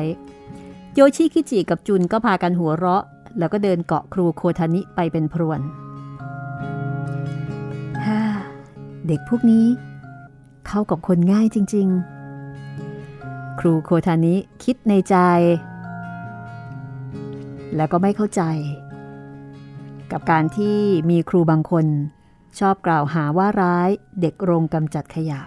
[0.94, 3.04] โยชิคิจิกับจุนก็พากันหัวเราะ
[3.38, 5.60] แล้วก็เดินเกาะครูโคทานิไปเป็นพรวน
[8.06, 8.22] ฮ่า
[9.06, 9.66] เด็กพวกนี้
[10.68, 11.88] เข้ากับคนง่ายจริง
[12.74, 15.16] ๆ ครูโคทานิคิดในใจ
[17.76, 18.42] แล้วก็ไม่เข้าใจ
[20.12, 20.78] กับการที่
[21.10, 21.86] มีครูบางคน
[22.58, 23.88] ชอบกล่าวหาว่าร้าย
[24.20, 25.40] เด็กโรงกำจัดขยะ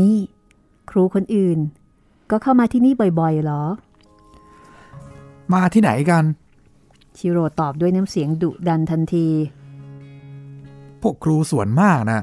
[0.00, 0.16] นี่
[0.90, 1.58] ครูคนอื่น
[2.30, 3.62] ก็เข้ามาที่นี่บ่อยๆหรอ
[5.54, 6.24] มาที่ไหนกัน
[7.16, 9.28] ชิโร่ตอบด้วยน้ำเสียงดุดันทันที
[11.02, 12.20] พวกครูส่วนมากนะ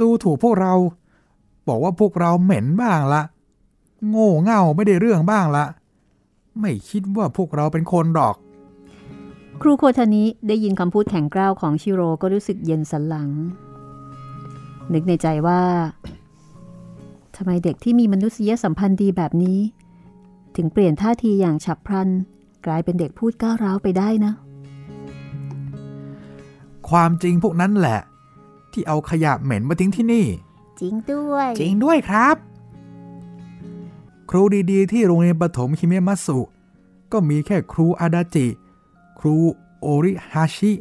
[0.00, 0.72] ดูถูกพวกเรา
[1.68, 3.22] บอกว่าพวกเราเหม็นบ้างละ
[4.08, 5.64] โง่เง่าไม่ได้เรื่องบ้างละ
[6.60, 8.36] ไม่คิดว่าพวกเราเป็นคนหรอก
[9.60, 13.30] ครูโคทานิได้ยินคำพูดแข็งกร้าวของชิโร่ก็รู้สึกเย็นสันหลัง
[14.92, 15.62] นึกในใจว่า
[17.36, 19.58] ทำไมเด็กที่มีมนุษยสัมพันธ์ดีแบบนี้
[20.56, 22.08] ถึงเปลี่ยนท่าทีอย่างฉับพลัน
[22.66, 24.32] กลายเป็นเด็กพูดก้าวร้าวไปได้นะ
[26.88, 28.00] ความจริงพวกนั้นแหละ
[28.72, 30.26] ที่เอาขยะเหม็นมาทิ้งที่นี่
[30.80, 32.36] จริงด้วย จริงด้วยครับ
[34.30, 36.38] ครูดีๆ ที่โรงเรียนประถมฮิเมมัตสุ
[37.12, 38.46] ก็มีแค่ครูอาดาจิ
[39.18, 39.36] ครู
[39.80, 40.72] โอริฮาชิ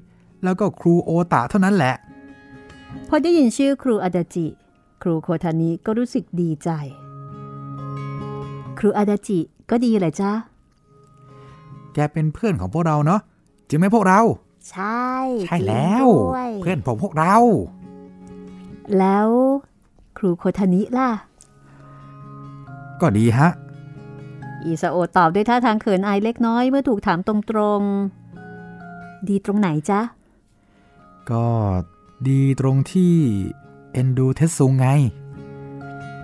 [0.44, 1.96] แล้วก็ครูโอตะเท่านั้นแหละ
[3.08, 4.46] พอได้ยินชื่อครูอาดาจิ
[5.02, 6.70] ครูโคทานิก็รู้สึกดีใจ
[8.80, 9.40] ครูอาดาจิ
[9.70, 10.32] ก็ดีแหละจ้า
[11.94, 13.22] แกเป็นเพื่อนของพวกเราเนาะ
[13.68, 14.20] จริงไหมพวกเรา
[14.70, 15.08] ใช่
[15.48, 16.06] ใช่แล้ว
[16.62, 17.36] เพื่อนผมพวกเรา
[19.00, 19.28] แล้ว
[20.18, 21.10] ครูโคทานิล่ะ
[23.02, 23.50] ก็ดีฮะ
[24.64, 30.02] อิซาโอะตอบด้วยท่าทางเขินอายเล็กน้อยเมื่อถูกถามตรงๆ ดีตรงไหนจ๊ะ
[31.32, 31.46] ก็
[32.28, 33.16] ดีตรงที่
[33.94, 34.88] เอ็นดูเทสซุงไง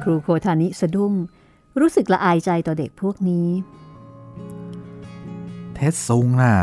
[0.02, 1.14] ครูโคทานิสะดุ้ง
[1.80, 3.48] รู้สึกละอายใจต่อเด็กพวกนี้
[5.74, 6.56] เทสซุงน่ะ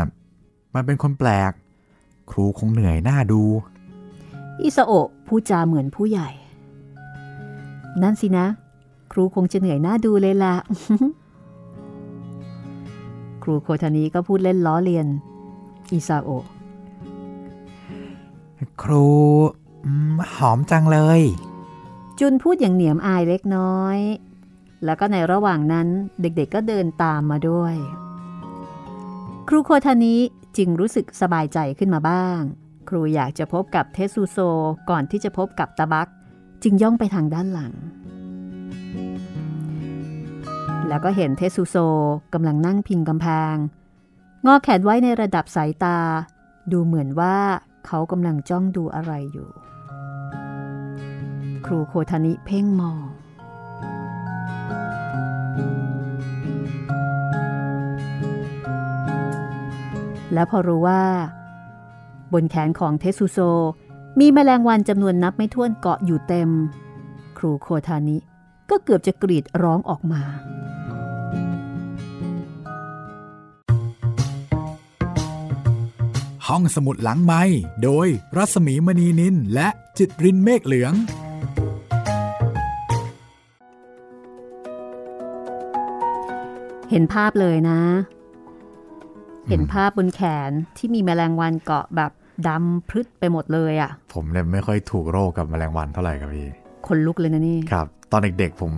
[0.73, 1.51] มันเป็นคนแปลก
[2.29, 3.41] ครูคงเหนื่อยหน้าดู
[4.61, 6.29] อิซาโอะพูดจาเหมือนผู้ใหญ่
[8.01, 8.45] นั่นสินะ
[9.11, 10.55] ครูคงจะเหนื่อยหน้าดูเลยล่ะ
[13.43, 15.07] ครูโคทานิก็พูดเล่นล้อเลียน
[15.91, 16.45] อิซาโอะ
[18.81, 19.07] ครู
[19.85, 21.21] อืมหอมจังเลย
[22.19, 23.97] จุนพูดอย่างเหนียมอายเล็กน้อย
[24.85, 25.87] แล้วก็ในระหว่างนั้น
[26.21, 27.75] เด็กๆก็เดินตามมาด้วย
[29.47, 30.17] ครูโคทานิ
[30.57, 32.39] จึงรู้สึกสบายใจขึ้นมาบ้าง
[32.89, 34.37] ครูอยากจะพบกับเทสุโซ
[34.89, 36.09] ก่อนที่จะพบกับตาบัก
[36.63, 37.73] จึงย่องไปทางด้านหลัง
[40.87, 41.75] แล้วก็เห็นเทสุโซ
[42.33, 43.55] กำลังนั่งพิงกำแพง
[44.45, 45.97] งอแขนไว้ในระดับสายตา
[46.71, 47.37] ดูเหมือนว่า
[47.85, 49.49] เขากำลังจ้องดูอะไรอยู่
[51.65, 53.05] ครูโคทานิเพ่งมอง
[60.33, 61.03] แล้วพอรู้ว่า
[62.33, 63.39] บนแขนของเทสุโซ
[64.19, 66.49] มีแมลงวันจำนวนนับไม่ถ้วนเกาะอยู่เต็ม
[67.37, 68.17] ครูโคทานิ
[68.69, 70.21] ก็เกือบจะกรีดร้องออกมา
[76.47, 77.41] ห้องสมุดหลังไม้
[77.83, 80.93] โดยรัสมีมณีนินและจิตรินเมฆเหลือง
[86.89, 87.79] เห็นภาพเลยนะ
[89.49, 92.11] เห็นภาพบนแขนที่มีแมลงวันเกาะแบบ
[92.47, 96.47] ดำพรึดไปหมดเลยอะ่ะ ผมเลยไม่ค่อยถูกโรคกับแมลงวันเท่าไหร่ครับพี่
[96.87, 98.71] คนลุกเลยนะนี่ ครับ ตอนเด็กๆผม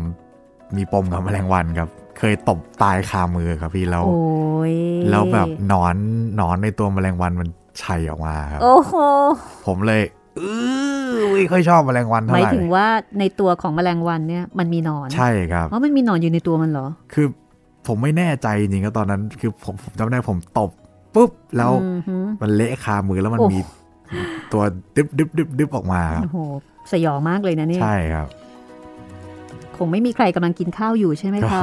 [0.77, 4.75] มีปมกับแมลงวันครับ เคยตบตายคามือครับพี่แล้วโอ้ย
[5.09, 5.95] แล้วแบบหนอน
[6.35, 7.49] หนอนในตัวแมลงวันมัน
[7.83, 8.93] ชัยออกมาครับ โอ้โห
[9.67, 10.01] ผมเลย
[10.37, 10.41] เอ
[11.13, 12.87] อไม่ค่อยชอบแมลงวันหเท่ามาไหยร่ถึงว่า
[13.19, 17.27] ในตัวของแมลงวันเนี่ยมันมีหนอน ใช่ครับเพราะมันมีหนอนอยู่ในตัวมันเหรอ คือ
[17.89, 20.69] ผมไม่แน่ใจจริงๆก็ตอนนั้นคือผมผมจำได้ผมตบ
[21.15, 23.59] ปุ๊บแล้วอือหือมันเละคามือแล้วมันโอ้มี
[24.53, 24.63] ตัว
[24.95, 26.37] ดึบดึบดึบดึบออกมาครับโอ้โห
[26.91, 28.27] สยองมากเลยนะเนี่ยใช่ครับ
[29.77, 31.61] คงไม่มีใครกำลังกินข้าวอยู่ใช่ไหมก็คะ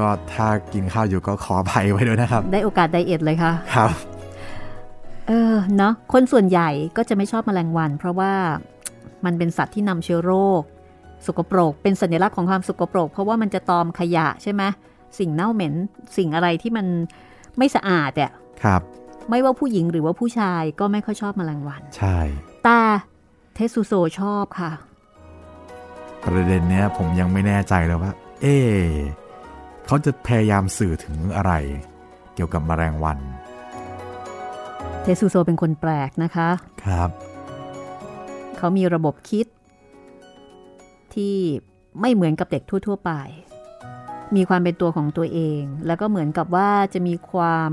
[0.00, 3.90] ก็ถ้ากินข้าวอยู่ก็ขออภัยไว้ด้วยนะครับ ได้โอกาสไดเอทเลยค่ะครับ
[5.28, 8.32] เออเนาะคนส่วนใหญ่ก็จะไม่ชอบแมลงวัน เพราะว่า
[9.24, 10.62] มันเป็นสัตว์ที่นำเชื้อโรค
[11.26, 14.62] สกปรก เป็นสัญลักษณ์ของความสกปรก เพราะว่ามันจะตอมขยะใช่ไหม
[15.18, 15.74] สิ่งเน่าเหม็น
[16.16, 16.86] สิ่งอะไรที่มัน
[17.58, 18.82] ไม่สะอาดเนี่ยครับ
[19.30, 22.18] ไม่ว่าผู้หญิงหรือว่าผู้ชายก็ไม่ค่อยชอบแมลงวัน ใช่
[22.64, 22.80] แต่
[23.54, 24.72] เทสุโซชอบค่ะ
[26.22, 28.80] ประเด็นเนี้ยผมยังไม่แน่ใจเลยว่า เอ๊ะ
[29.86, 31.52] เขาจะพยายามสื่อถึงอะไร
[32.34, 33.18] เกี่ยวกับแมลงวัน
[35.02, 36.48] เทสุโซเป็นคนแปลกนะคะ
[36.84, 37.10] ครับ
[38.56, 39.46] เขามีระบบคิด
[41.14, 41.36] ที่
[42.00, 43.12] ไม่เหมือนกับเด็กทั่ว ๆ ไป
[44.36, 47.72] มีความเป็นตัวของตัวเอง แล้วก็เหมือนกับว่าจะมีความ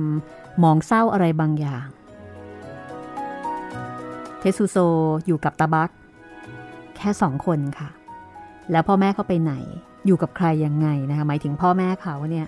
[0.60, 1.88] หมองเศร้าอะไรบางอย่าง
[4.40, 4.78] เทสุโซ
[5.26, 5.92] อยู่กับตาบัก
[6.96, 7.90] แค่สองคนค่ะ
[8.72, 9.54] แล้วพ่อแม่เขาไปไหน
[10.06, 12.48] อยู่กับใครยังไงนะคะหมายถึงพ่อแม่เขาเนี่ย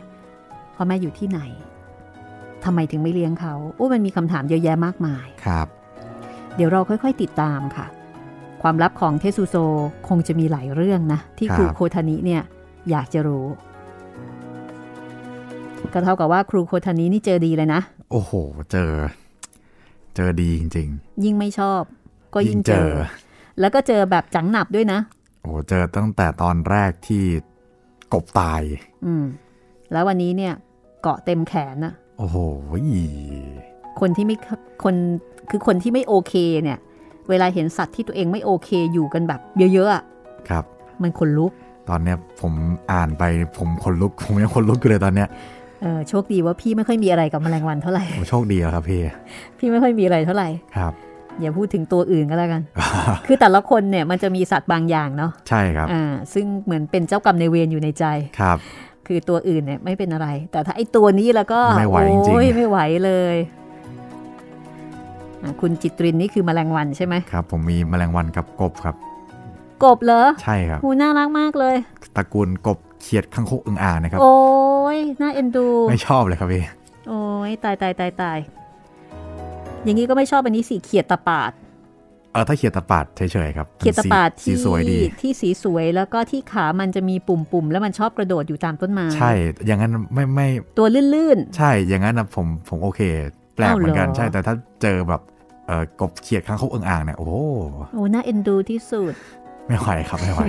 [0.76, 1.42] พ่อแม่อยู่ที่ไหน
[2.64, 5.68] ทำไมถึงไม่เลี้ยงเขาโอ้มันมีคำถามเยอะแยะมากมายครับ
[6.56, 7.86] เดี๋ยวเราค่อยๆติดตามค่ะ
[8.62, 9.56] ความลับของเทสุโซ
[10.08, 12.42] คงจะมีหลายเรื่องนะ ที่ครับครูโคทานิเนี่ย
[12.90, 13.46] อยากจะรู้
[15.98, 17.82] ก็เท่ากับว่าครูโคทานินี่เจอดีเลยนะ
[18.12, 18.32] โอ้โห
[18.72, 18.92] เจอ
[20.16, 20.88] เจอดีจริง
[21.24, 21.82] ยิ่งไม่ชอบ
[22.34, 22.90] ก็ๆยิ่งเจอ
[23.60, 25.00] แล้วก็เจอแบบจังหนับด้วยนะ
[25.42, 27.24] โอ้โหเจอตั้งแต่ตอนแรกที่
[28.14, 28.62] กบตาย
[29.06, 29.26] อืม
[29.92, 30.54] แล้ววันนี้เนี่ย
[31.02, 32.38] เกาะเต็มแขนนะโอ้โห
[34.00, 34.36] คนที่ไม่
[34.84, 34.96] คน
[35.50, 36.34] คือคนที่ไม่โอเค
[36.64, 36.80] เนี่ย
[37.30, 39.42] เวลาเห็นสัตว์ที่ตัวเองไม่โอเคอยู่กันแบบ
[39.74, 40.04] เยอะๆอะ
[40.50, 40.64] ครับ
[41.02, 41.52] มันขนลุก
[41.90, 42.54] ตอนเนี้ยผม
[42.92, 43.24] อ่านไป
[43.58, 45.30] ผมขนลุก ผมยังขนลุกอยู่เลยตอนเนี้ย
[45.82, 49.02] เออโชคดีว่าพี่ไม่ค่อยมีอะไรกับแมลงวันเท่าไหร่โอ้โชคดีแล้วครับพี่
[49.58, 50.94] พี่ไม่ค่อยมีอะไรเท่าไหร่ครับ
[51.42, 52.62] อย่าพูดถึงตัวอื่นก็แล้วกัน
[53.28, 58.06] คือแต่ละคนเนี่ยมันจะมีสัตว์บางอย่างเนาะ ใช่ครับ อ่า ซึ่งเหมือนเป็นเจ้ากรรมในายเวรอยู่ในใจ
[58.40, 58.58] ครับ
[59.08, 63.36] คือตัวอื่นเนี่ยไม่เป็นอะไร แต่ถ้าไอ้ตัวนี้แล้วก็ไม่ไหวจริงๆโอ้ยไม่ไหวเลย
[65.44, 68.96] อะคุณจิตรินนี่คือแมลงวันใช่ไหมครับ ผมมีแมลงวันกับกบครับ
[69.84, 71.76] กบเหรอ ใช่ครับหูน่ารักมากเลย
[72.16, 74.36] ตระกูลกบ เขียดข้างคกอึ่งอ่างนะครับ โอ้
[74.98, 76.64] ยน่าเอ็นดู ไม่ชอบเลยครับพี่
[77.08, 78.40] โอ้ยตายตายตายตาย
[79.84, 81.52] อย่างนี้ก็ไม่ชอบอันนี้สิเขียดตาปาด
[82.34, 89.32] เออถ้าเขียดตะปาดเฉยๆครับ เขียดตาปาดสีที่สวยดีที่สีสวยแล้วก็ที่ขามันจะมีปุ่มๆแล้วมันชอบกระโดดอยู่ตามต้นไม้ใช่
[89.66, 93.02] อย่างนั้นไม่ไม่ตัวลื่นใช่อย่างนั้นนะผมผมโอเค
[93.56, 95.22] แปลกเหมือนกันเอาเหรอใช่แต่ถ้าเจอแบบ
[95.68, 99.14] เออกบเขียดข้างคกอึ่งอ่างเนี่ยโอ้โหๆโอ้น่าเอ็นดูที่สุด
[99.68, 100.42] ไม่ไหวครับไม่ไหว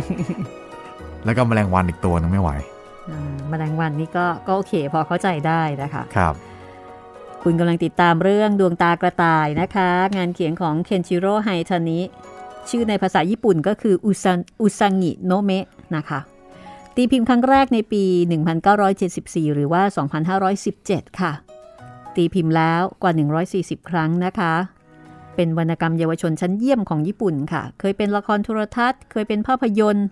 [1.24, 2.50] แล้วก็แมลงวันอีกตัวนึงไม่ไหว
[3.10, 6.34] อ่าแมลงวันนี่ก็ก็โอเค พอเข้าใจได้นะคะครับ
[7.42, 12.00] คุณกำลังติดตามเรื่องดวงตากระต่ายนะคะ งานเขียนของเคนชิโร่ไฮทานิ
[12.68, 16.20] ชื่อในภาษาญี่ปุ่นก็คืออุซันอุซังิโนเมะนะคะ
[16.96, 18.04] ตีพิมพ์ครั้งแรกในปี
[18.80, 19.82] 1974 หรือว่า
[20.50, 21.32] 2517 ค่ะ
[22.16, 23.12] ตีพิมพ์แล้วกว่า
[23.80, 24.54] 140 ครั้งนะคะ
[25.36, 30.06] เป็นวรรณกรรมเยาวชนชั้นเยี่ยมของญี่ปุ่นค่ะ เคยเป็นละครโทรทัศน์ เคยเป็นภาพยนตร์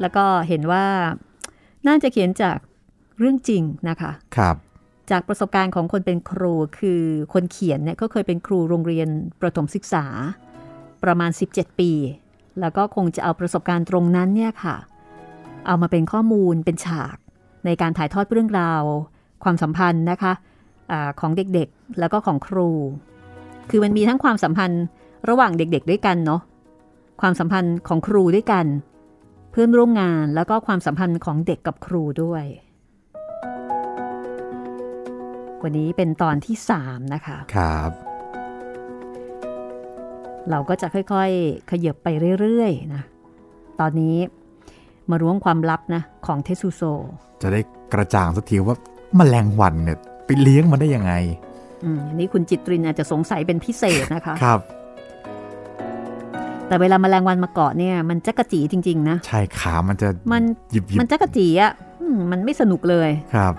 [0.00, 0.86] แล้วก็เห็นว่า
[1.86, 2.58] น่าจะเขียนจาก
[3.18, 4.56] เรื่องจริงนะคะครับ
[5.10, 9.08] จากประสบการณ์ของคนเป็นครูคือคนเขียนเนี่ยก็เคยเป็นครูโรงเรียน
[9.40, 10.04] ประถมศึกษา
[11.02, 11.92] ประมาณ 17 ปี
[12.60, 14.76] แล้วก็คงจะเอาประสบการณ์ตรงนั้นเนี่ยค่ะ
[15.66, 17.16] เอามาเป็นข้อมูลเป็นฉาก
[17.64, 18.82] ในการถ่ายทอดเรื่องราว
[19.44, 20.32] ความสัมพันธ์นะคะ
[20.90, 22.68] อาของเด็กๆแล้วก็ของครู
[23.70, 24.84] คือมันมีทั้งความสัมพันธ์
[25.28, 26.40] ระหว่างเด็กๆด้วยกันเนาะ
[27.20, 28.66] ความสัมพันธ์ของครูด้วยกัน
[29.50, 32.44] เพื่อนร่วมงานแล้วก็ความสัมพันธ์ของเด็กกับครูด้วย
[35.62, 37.90] วันนี้เป็นตอนที่ 3 นะคะ ครับ
[40.50, 42.08] เราก็จะค่อยๆ ขยับไป
[42.40, 43.02] เรื่อยๆนะ
[43.80, 44.16] ตอนนี้
[45.10, 46.82] มาล้วงความลับนะของเทสุโซ
[47.42, 47.60] จะได้
[47.92, 48.76] กระจ่างสักทีว่า
[49.16, 51.12] แมลงวันเนี่ยไปเลี้ยงมันได้ยังไง
[51.84, 54.60] อืมอันนี้คุณจิตรินอาจจะสงสัยเป็นพิเศษนะคะ ครับ
[56.70, 63.54] แต่เวลาแมลงวันมาเกาะเนี่ยมันจักกะจีจริง ๆ นะ ใช่ขามันจะมันหยิบหยิบมันจักกะจีอะ่ะอืมมันไม่สนุกเลยครับ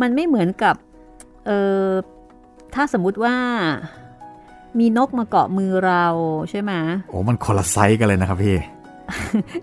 [0.00, 0.74] มันไม่เหมือนกับ
[1.46, 1.50] เอ
[1.84, 1.88] อ
[2.74, 3.34] ถ้าสมมุติว่า
[4.78, 6.04] มีนกมาเกาะมือเรา
[6.50, 6.72] ใช่ไหม
[7.08, 8.56] โอ้มันคนละไซส์กันเลยนะครับพี่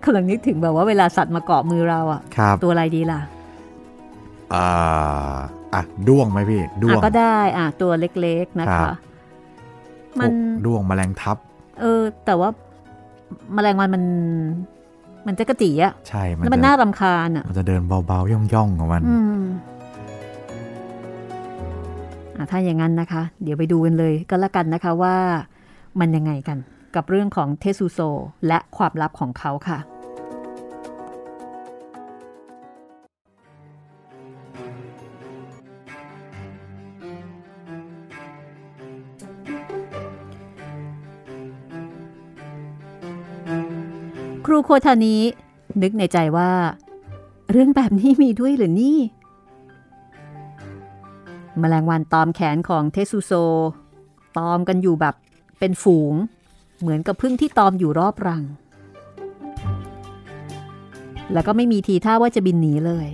[0.04, 3.22] กำลังนึกถึงแบบว่าเวลาสัตว์มาเกาะมือเราอะครับตัวอะไรดีล่ะ
[4.54, 5.36] อ่า
[5.74, 8.96] อะด้วงไหมพี่ด้วอะงก็ได้อะตัวเล็กๆนะครัคะบ
[10.20, 10.34] มันพวก
[10.66, 11.38] ด้วงแมลงทับ
[11.80, 12.50] เออ แต่ว่า
[13.54, 14.04] แมลงวันมัน
[15.28, 19.42] มันจะกระจีอะใช่มันแล้วมันจะน่ารำคาญอะมันจะเดินเบาๆ ย่องๆของมันอืม
[22.38, 25.16] อะถ้าอย่างนั้นนะคะ เดี๋ยวไปดูกันเลยก็แล้วกันนะคะว่า
[26.00, 26.58] มันยังไงกัน
[26.96, 28.00] กับเรื่องของเทสุโซ
[28.48, 29.80] และความลับของเขาค่ะ
[44.50, 45.22] ครูโคทานี้
[45.82, 46.52] นึกในใจว่า
[47.52, 49.00] เรื่องแบบนี้มีด้วยหรือนี่
[51.62, 53.34] มแมลงวันตอมแขนของเทสุโซ
[54.38, 55.16] ตอมกันอยู่แบบ
[55.60, 56.14] เป็นฝูง
[56.80, 58.44] เหมือนกับพึ่งที่ตอมอยู่รอบรัง
[61.34, 63.08] แล้วก็ไม่มีทีท่าว่าจะบินหนีเลย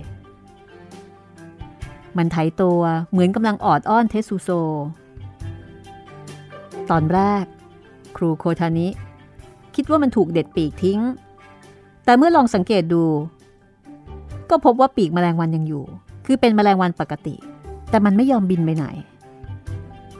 [2.16, 4.50] มันไถตัวเหมือนกำลังออดอ้อนเทสุโซ
[6.90, 7.44] ตอนแรก
[8.16, 8.88] ครูโคทานิ
[9.74, 11.00] คิดว่ามันถูกเด็ดปีกทิ้ง
[12.04, 13.04] แต่เมื่อลองสังเกตดู
[14.50, 15.84] ก็พบว่าปีกแมลงวันยังอยู่
[16.26, 17.34] คือเป็นแมลงวันปกติ
[17.90, 18.86] แต่มันไม่ยอมบินไปไหน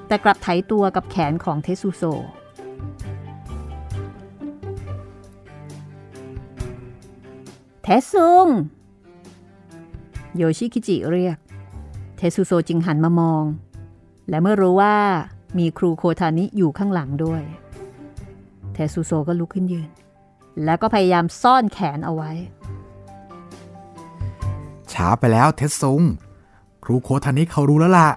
[0.06, 2.02] แต่กลับไถตัวกับแขนของเทสุโซ
[7.82, 8.48] เทซุง
[10.36, 11.38] โยชิคิจิเรียก
[12.16, 13.44] เทสุโซจึงหันมามอง
[14.28, 14.96] และเมื่อรู้ว่า
[15.58, 17.42] มีครูโคทานิอยู่ข้างหลังด้วย
[18.74, 19.88] เทสุโซก็ลุกขึ้นยืน
[20.64, 22.32] แล้วก็พยายามซ่อนแขนเอาไว้
[24.92, 26.02] ช้าไปแล้วเทสซุง
[26.84, 28.08] ครูโคทานิเขารู้แล้วล่ะ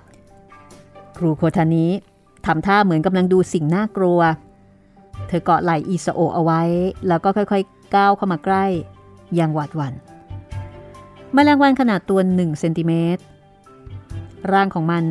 [1.17, 1.88] ครูโคทานิ
[2.45, 4.19] ทำท่าเหมือนกำลังดูสิ่งน่ากลัว
[5.28, 6.62] เธอเกาะไหล่อิสโอเอาไว้
[7.08, 8.65] แล้วก็ค่อยๆ ก้าวเข้ามาใกล้
[9.36, 9.93] อย่างหวาดหวัน่น
[11.36, 13.21] มแมลงวันขนาดตัวหนึ่งเซนติเมตร
[14.52, 15.04] ร่างของมัน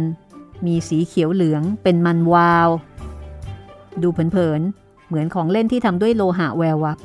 [0.67, 2.69] มีสีเขียวเหลืองเป็นมันวาว
[4.03, 4.61] ดูเผิน
[5.09, 6.99] เหมือนของเล่นที่ทำด้วยโลหะแวววับ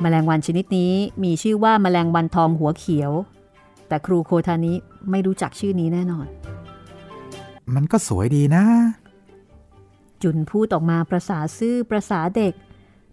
[0.00, 0.92] แมลงวันชนิดนี้
[1.24, 3.12] มีชื่อว่าแมลงวันทอมหัวเขียว
[3.88, 4.74] แต่ครูโคทานิ
[5.10, 6.26] ไม่รู้จักชื่อนี้แน่นอน
[7.74, 8.64] มันก็สวยดีนะ
[10.22, 12.54] จุนพูดออกมาประสาซื่อประสาเด็ก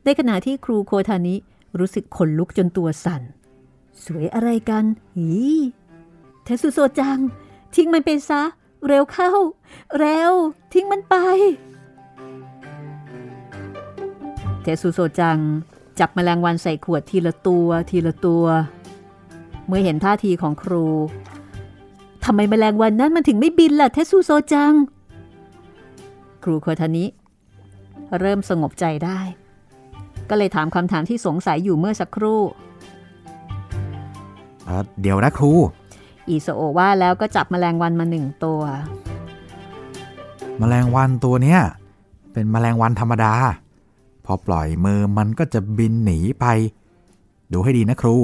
[0.04, 1.36] ในขณะที่ครูโคทานิ
[1.80, 3.21] รู้สึกขนลุกจนตัวสั่น
[4.06, 5.30] สวยอะไรกันหี
[6.43, 7.17] เทสุโซจัง
[7.76, 8.41] ทิ้งมันไปซะ
[8.88, 9.32] เร็วเข้า
[9.98, 10.32] เร็ว
[10.74, 11.15] ทิ้งมันไป
[14.62, 15.39] เทสุโซจัง
[15.99, 18.45] จับแมลงวันใส่ขวดทีละตัวทีละตัว
[19.67, 20.86] เมื่อเห็นท่าทีของครู
[22.25, 24.73] ทำไมแมลงวันนั้นมันถึงไม่บินล่ะเทสุโซจัง
[26.43, 27.05] ครูโคทานิ
[28.19, 29.19] เริ่มสงบใจได้
[30.29, 32.41] ก็เลยถามคำถามที่สงสัยอยู่เมื่อสักครู่
[35.01, 35.51] เดี๋ยวนะครู
[36.27, 38.62] อีโซโอว่าแล้วก็จับแมลงวันมาหนึ่งตัว
[40.60, 41.60] แมลงวันตัวเนี้ย
[42.34, 43.34] เป็นแมลงวันธรรมดา
[44.26, 46.46] พอปล่อยมือมันก็จะบินหนีไป
[47.52, 48.16] ดูให้ดีนะครู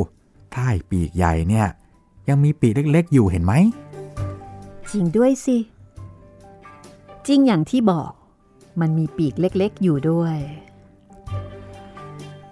[0.53, 1.67] ถ้าปีกใหญ่เนี่ย
[2.29, 3.53] ยังมีปีกเล็กๆ อยู่เห็นไหม
[4.91, 5.57] จริงด้วยสิ
[7.27, 8.11] จริงอย่างที่บอก
[8.81, 10.37] มันมีปีกเล็กๆ อยู่ด้วย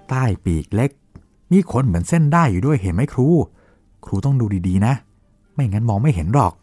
[0.09, 0.91] ใต้ปีกเล็ก
[1.51, 3.27] มีขนเหมือนเส้นได้อยู่ด้วยเห็นไหมครู
[4.05, 4.93] ครูต้องดูดีๆนะ
[5.53, 6.53] ไม่งั้นมองไม่เห็นหรอก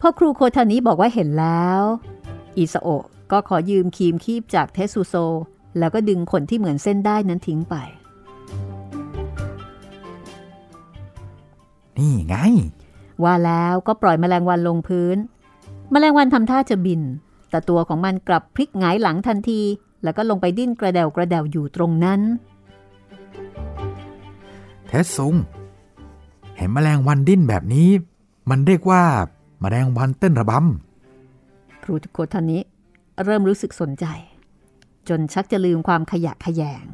[0.00, 1.82] พอครูโคทานี้บอกว่าเห็นแล้ว
[2.56, 2.88] อิสโอ
[3.32, 5.14] ก็ขอยืมครีมคีบจากเทสุโซ
[5.78, 7.74] แล้วก็ดึงขนที่เหมือนเส้นได้นั้นทิ้งไป
[11.98, 12.36] นี่ไง
[13.22, 15.16] ว่าแล้วก็ปล่อยแมลงวันลงพื้น
[15.90, 17.02] แมลงวันทำท่าจะบิน
[17.50, 19.60] แต่ตัวของมันกลับพลิกหงายหลังทันที
[20.02, 22.20] แล้วก็ลงไปดิ้นกระเดวกระเดวอยู่ตรงนั้น
[24.86, 25.34] เทสซุง
[26.56, 27.88] เห็นแมลงวันดิ้นแบบนี้
[28.50, 29.02] มันเรียกว่า
[29.60, 32.60] แมลงวันเต้นระบำครูทุกคนท่านนี้
[33.24, 34.06] เริ่มรู้สึกสนใจ
[35.08, 36.84] จนชักจะลืมความขยะขยง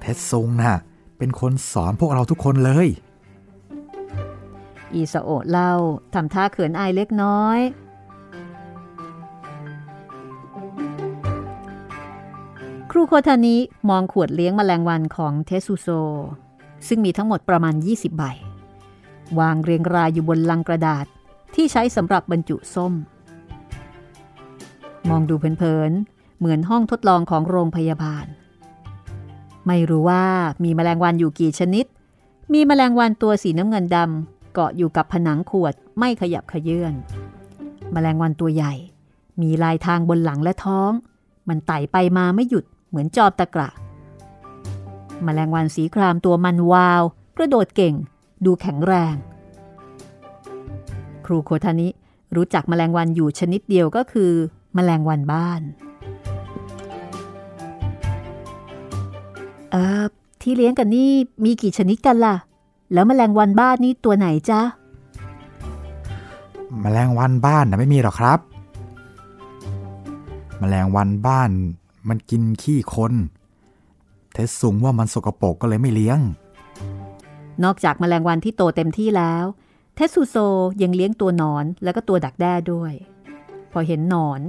[0.00, 0.76] เทสซุงนะ่ะ
[1.18, 2.88] เป็นคนสอนพวกเราทุกคนเลย
[4.94, 5.72] อีสโอเล่า
[6.14, 7.60] ทำท่าเขินอายเล็กน้อย
[12.90, 13.56] ครูโคทานิ
[13.90, 15.88] มองขวดเลี้ยงมแมลงวันของเทสุโซ
[16.88, 18.24] ซึ่งมีทั้งหมดประมาณ 20 ใบ
[19.38, 21.06] วางเรียงรายอยู่บนลังกระดาษ
[21.54, 22.92] ที่ใช้สำหรับบรรจุส้ม
[25.08, 25.92] มองดูเพลิน
[26.40, 28.26] เหมือนห้องทดลองของโรงพยาบาล
[29.66, 30.24] ไม่รู้ว่า
[30.64, 31.84] มีแมลงวันอยู่กี่ชนิด
[32.52, 36.94] มีแมลงวันตัวสีน้ำเงินดำเกาะอยู่กับผนังขวดไม่ขยับขยื่น
[37.92, 38.74] แมลงวันตัวใหญ่
[39.40, 40.92] มีลายทางบนหลังและท้อง
[41.48, 43.70] มันไต่ไปมาไม่หยุดเหมือนจอบตะกระ
[45.26, 47.02] มแมลงวันสีครามตัวมันวาว
[47.36, 47.94] กระโดดเก่ง
[48.44, 49.14] ดูแข็งแรง
[51.26, 51.88] ครูโคทานิ
[52.36, 54.32] รู้จักมแมลงวันอยู่ชนิดเดียวก็คือ
[54.76, 55.60] มแมลงวันบ้าน
[59.70, 60.04] เออ
[60.42, 61.10] ที่เลี้ยงกันนี่
[61.44, 62.36] มีกี่ชนิดกันล่ะ
[62.92, 64.60] แล้วแมลงวันบ้านนี่ตัวไหนจ๊ะ
[66.80, 68.38] แมลงวันบ้านนะไม่มีหรอกครับ
[70.58, 71.50] แมลงวันบ้าน
[72.08, 73.12] มันกินขี้คน
[74.32, 76.18] เทสสูงว่ามันสกปรกก็เลยไม่เลี้ยง
[77.64, 79.44] นอกจากแมลงวันที่โตเต็มที่แล้ว
[79.94, 80.36] เทสซูโซ
[80.82, 82.92] ยังเลี้ยงตัวนอนแล้วก็ตัวดักแด้ด้วย
[83.72, 84.40] พอเห็นนอน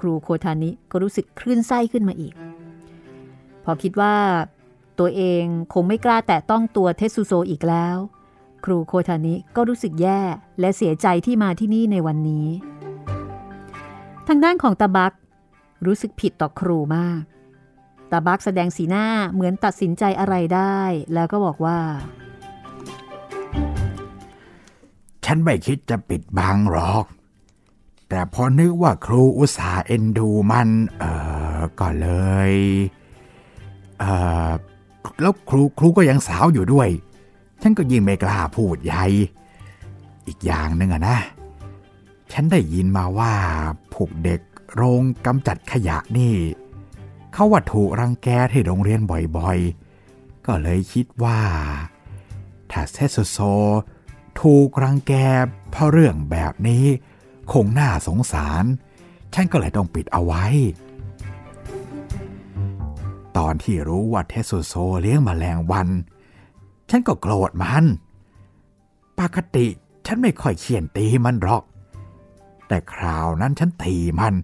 [0.00, 2.34] ครูโคทานิก็รู้สึกคลื่นไส้ขึ้นมาอีก
[3.64, 4.14] พอคิดว่า
[5.00, 7.96] ตัวเองคงไม่กล้าแตะต้องตัวเทสุโซอีกแล้ว
[8.64, 10.20] ครูโคทานิก็รู้สึกแย่
[10.60, 12.48] และเสียใจที่มาที่นี่ในวันนี้
[14.28, 15.12] ทางด้านของตาบัก
[15.86, 17.22] รู้สึกผิดต่อครูมาก
[18.10, 20.80] ตาบักแสดงสีหน้าเหมือนตัดสินใจอะไรได้
[21.14, 21.78] แล้วก็บอกว่า
[25.24, 27.04] ฉันไม่คิดจะปิดบังหรอก
[28.08, 31.04] แต่พอนึกว่าครูอุตส่าห์เอ็นดูมัน เอ
[31.56, 32.08] อก็เล
[32.50, 32.52] ย
[34.00, 34.04] เอ
[34.48, 34.50] อ
[35.22, 36.88] แล้วครูครูก็ยังสาวอยู่ด้วย
[37.62, 39.04] ฉันก็ยิ่งไม่กล้าพูดใหญ่
[40.26, 41.18] อีกอย่างหนึ่งอะนะ
[42.32, 43.34] ฉันได้ยินมาว่า
[43.94, 44.40] พวกเด็ก
[44.74, 46.34] โรงกำจัดขยะนี่
[47.32, 51.40] เขาว่าถูกรังแกที่โรงเรียนบ่อยๆ ก็เลยคิดว่า
[52.70, 53.38] ถ้าเซซุโซ
[54.40, 55.12] ถูกรังแก
[55.70, 56.84] เพราะเรื่องแบบนี้
[57.52, 58.64] คงน่าสงสาร
[59.34, 60.44] ฉันก็เลยต้องปิดเอาไว้
[63.40, 65.88] ตอนที่รู้ว่าเทสุโซเลี้ยงมแมลงวัน
[66.90, 67.84] ฉันก็โกรธมัน
[69.18, 69.66] ปกติ
[70.06, 71.64] ฉันไม่ค่อยเขียนตีมันหรอก
[72.68, 74.34] แต่คราวนั้นฉันตีมัน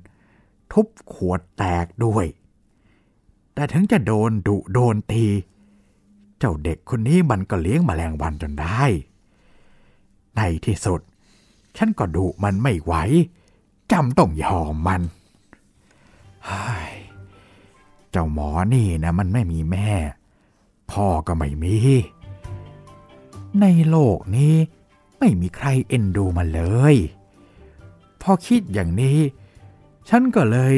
[0.72, 2.26] ทุบขวดแตกด้วย
[3.54, 5.24] แต่ถึงจะโดนดุโดนตี
[6.38, 8.82] เจ้าเด็กคนนี้มันก็เลี้ยงมแมลงวันจนได้
[10.36, 11.00] ในที่สุด
[11.76, 12.94] ฉันก็ดุมันไม่ไหว
[13.92, 15.02] จำต้องยอมมัน
[16.46, 16.66] เฮ้
[18.16, 19.88] จ้าหมอนี่นะมันไม่มีแม่
[20.90, 21.74] พ่อก็ไม่มี
[23.60, 24.54] ในโลกนี้
[25.18, 26.62] ไม่มีใครเอ็นดูมันเล
[26.94, 26.96] ย
[28.20, 29.18] พอคิดอย่างนี้
[30.08, 30.74] ฉันก็เลย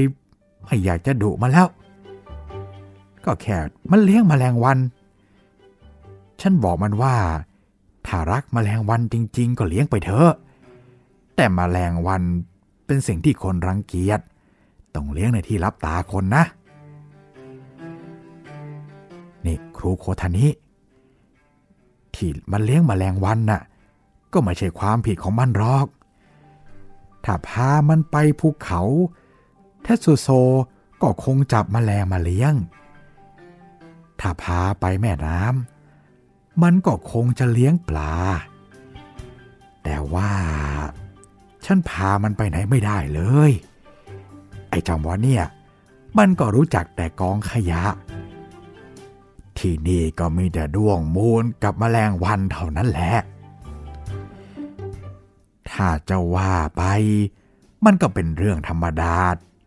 [0.64, 1.68] ไม่อยากจะดุมันแล้ว
[3.24, 3.56] ก็แค่
[3.90, 4.78] มันเลี้ยงมแมลงวัน
[6.40, 7.16] ฉันบอกมันว่า
[8.06, 10.32] ถ้ารักมแมลงวันจริง ๆ ก็เลี้ยงไปเถอะ
[11.36, 12.22] แต่มแมลงวัน
[12.86, 14.20] เป็นสิ่งที่คนรังเกียจ
[14.94, 16.44] ต้องเลี้ยงในที่รับตาคนนะ
[19.46, 20.48] นี่ครูโคทานิ
[22.14, 23.62] ที่มันเลี้ยงมแมลงวันน่ะ
[24.32, 25.86] ก็ไม่ใช่ความผิดของมันหรอก
[27.24, 28.82] ถ้าพามันไปภูเขา
[29.82, 30.28] เทสุโซ
[31.02, 32.54] ก็คงจับมแมลงมาเลี้ยง
[34.20, 38.14] ถ้าพาไปแม่น้ำมันก็คงจะเลี้ยงปลา
[39.84, 40.30] แต่ว่า
[41.64, 43.50] ฉันพามันไปไหนไม่ได้เลย
[44.70, 45.44] ไอ้จอมวอนเนี่ย
[46.18, 47.82] มันก็รู้จักแต่กองขยะ
[49.58, 53.14] ที่นี่ก็มีแต่ด้วงมูลกับแมลงวันเท่านั้นแหละ
[55.70, 56.82] ถ้าจะว่าไป
[57.84, 59.16] มันก็เป็นเรื่องธรรมดา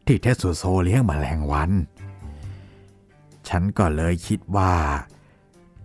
[0.06, 1.72] ที่เทสุโซเลี้ยงแมลงวัน
[3.48, 4.74] ฉันก็เลยคิดว่า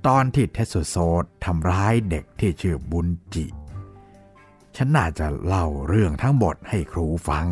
[0.07, 0.97] ตอนที่เทสุโซ
[1.45, 3.45] ทำร้ายเด็กที่ชื่อบุญจิ
[4.77, 7.47] ฉันน่าจะเล่าเรื่องทั้งหมดให้ครูฟัง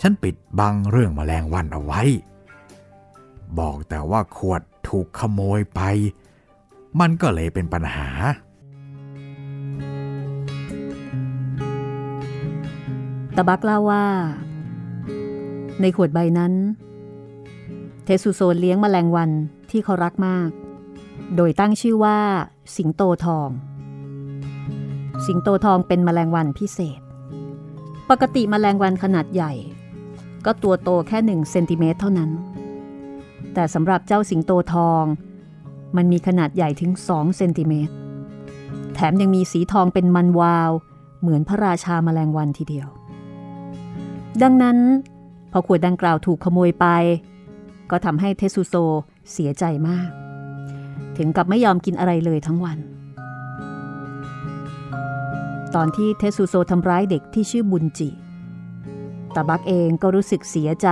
[0.00, 2.02] ฉันปิดบังเรื่องแมลงวันเอาไว้
[3.58, 5.80] บอกแต่ว่าขวด ถูกขโมยไป
[7.00, 8.08] มันก็เลยเป็นปัญหา
[13.36, 14.06] ตะบักเล่าว่า
[15.80, 16.52] ในขวดใบนั้น
[18.04, 19.30] เทสุโซเลี้ยงมแมลงวัน
[19.70, 20.48] ที่เขารักมาก
[21.36, 22.18] โดยตั้งชื่อว่า
[22.76, 23.48] สิงโตทอง
[25.26, 27.00] สิงโตทองเป็นมแมลงวันพิเศษ
[28.10, 29.52] ปกติมแมลงวันขนาดใหญ่
[30.44, 32.30] ก็ตัวโตแค่หนึ่งเซนติเมตรเท่านั้น
[33.54, 35.04] แต่สำหรับเจ้าสิงโตทอง
[35.96, 37.94] มันมีขนาดใหญ่ถึง 2 เซนติเมตร
[38.94, 40.70] แถมยังมีสีทองเป็นมันวาว
[41.20, 42.88] เหมือนพระราชาแมลงวันทีเดียว
[44.42, 44.78] ดังนั้น
[45.52, 46.86] พอขวดดังกล่าวถูกขโมยไป
[47.90, 48.74] ก็ทำให้เทสุโซ
[49.32, 50.10] เสียใจมาก
[51.16, 52.78] ถึงกับไม่ยอมกินอะไรเลยทั้งวัน
[55.74, 58.08] ตอนที่เทสุโซทำร้ายเด็กที่ชื่อบุญจิ
[59.34, 60.88] ตาบักเองก็รู้สึกเสียใจ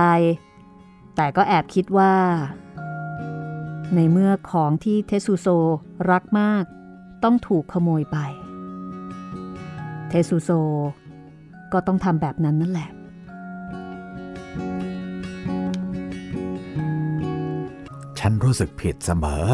[1.21, 2.13] แต่ก็แอบคิดว่า
[3.95, 5.47] ในเมื่อของที่เทสุโซ
[6.11, 6.63] รักมาก
[7.23, 8.17] ต้องถูกขโมยไป
[10.09, 10.49] เทสุโซ
[11.73, 12.89] ก็ต้องทำแบบนั้นนั่นแหละ
[18.19, 19.45] ฉันรู้สึกผิดเสมอ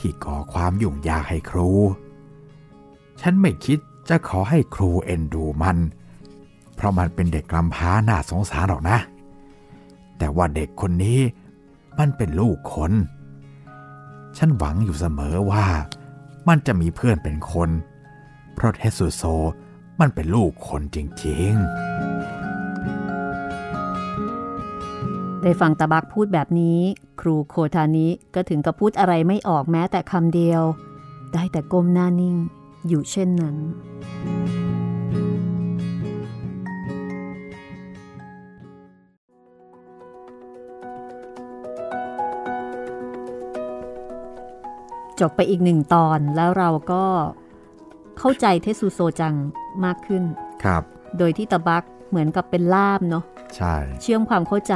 [0.00, 1.70] ที่ก่อความยุ่งยากให้ครู
[3.20, 5.78] ฉันไม่คิดจะขอให้ครูเอ็นดูมัน
[6.74, 8.98] เพราะมันเป็นเด็กกำพร้าน่าสงสารหรอกนะ
[10.18, 11.20] แต่ว่าเด็กคนนี้
[11.98, 12.92] มันเป็นลูกคน
[14.36, 15.66] ฉันหวังอยู่เสมอว่า
[16.48, 17.70] มันจะมีเพื่อนเป็นคน
[18.54, 19.22] เพราะเทสุโซ
[20.00, 21.62] มันเป็นลูกคนจริงๆ
[25.42, 26.80] ได้ฟังตาบักพูดแบบนี้
[27.20, 30.62] ครูโคทานิก็ถึงกับพูดอะไรไม่ออกแม้แต่คำเดียว
[31.32, 32.36] ได้แต่ก้มหน้านิ่ง
[32.88, 33.56] อยู่เช่นนั้น
[45.20, 47.04] จบไปอีกหนึ่งตอนแล้วเราก็
[48.18, 49.34] เข้าใจเทสุโซจัง
[49.84, 50.22] มากขึ้น
[50.64, 50.82] ครับ
[51.18, 53.24] โดยที่ตะบักเหมือนกับเป็นล่ามเนาะ
[53.56, 54.74] ใช่ เชื่อมความเข้าใจ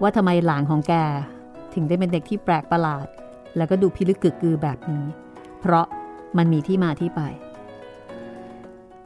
[0.00, 0.94] ว่าทำไมหลานของแก
[1.74, 3.06] ถึงได้เป็นเด็กที่แปลกประหลาด
[3.56, 5.04] แล้วก็ดูพิลึกกึกกือแบบนี้
[5.60, 5.86] เพราะ
[6.36, 7.20] มันมีที่มาที่ไป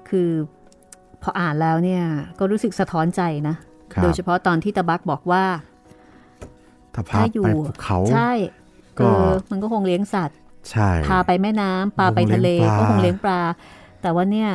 [0.09, 0.31] คือ
[1.23, 2.05] พออ่านแล้วเนี่ย
[2.39, 3.55] ก็รู้สึกสะท้อนใจนะ
[3.95, 5.45] ครับโดยเฉพาะตอนที่ตะบักบอกว่า
[6.95, 8.33] ถ้าพาถ้าอยู่ไปภูเขา ใช่
[9.01, 10.39] ก็เออมันก็คงเลี้ยงสัตว์
[10.71, 13.41] ใช่พาไปแม่น้ำพาไปทะเลก็ก็คคงงเลี้เลี้ยยงงปปลาลา
[14.03, 14.51] แต่ว่าเนี่ย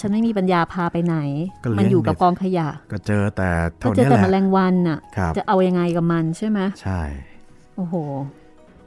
[0.00, 1.16] ฉันไม่มีปัญญาพาไปไหน
[1.64, 3.50] ก็เลี้ยงมันอยู่กับเด็ดกองขยะ ก็เจอแต่
[3.82, 7.00] ก็เท่าเจอนี้แต่แหแมลละงวันน่ะครับจะเอายังไงกับมันใช่ไหมใช่
[7.76, 7.94] โอ้โห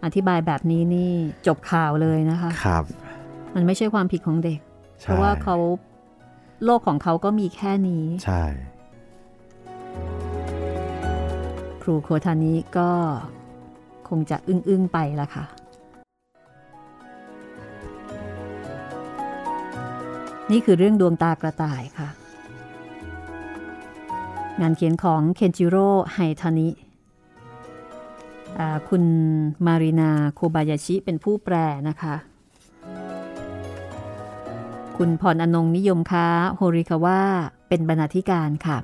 [0.03, 1.13] อธิบายแบบนี้นี่
[1.47, 2.83] จบข่าวเลยนะคะครับ
[3.55, 4.59] มันไม่ใช่ความผิดของเด็ก
[5.01, 5.55] เพใช่ราะว่าเขา
[6.63, 8.43] โลกของเขาก็มีแค่นี้ ใช่
[11.81, 12.89] ครูโคทานิก็
[14.11, 15.45] คงจะอึ้งๆไปละค่ะ
[20.51, 22.09] นี่คือเรื่องดวงตากระต่ายค่ะ
[24.61, 26.69] งานเขียนของเคนจิโร่ไฮทานิ
[28.59, 29.03] อ่าคุณ
[29.65, 31.55] มารินาโคบายาชิเป็นผู้แปล
[31.87, 32.15] นะคะ
[34.97, 37.19] คุณพรอนงค์ นิยมค้า โฮริคาวะ
[37.67, 38.77] เป็นบรรณาธิการค่ะ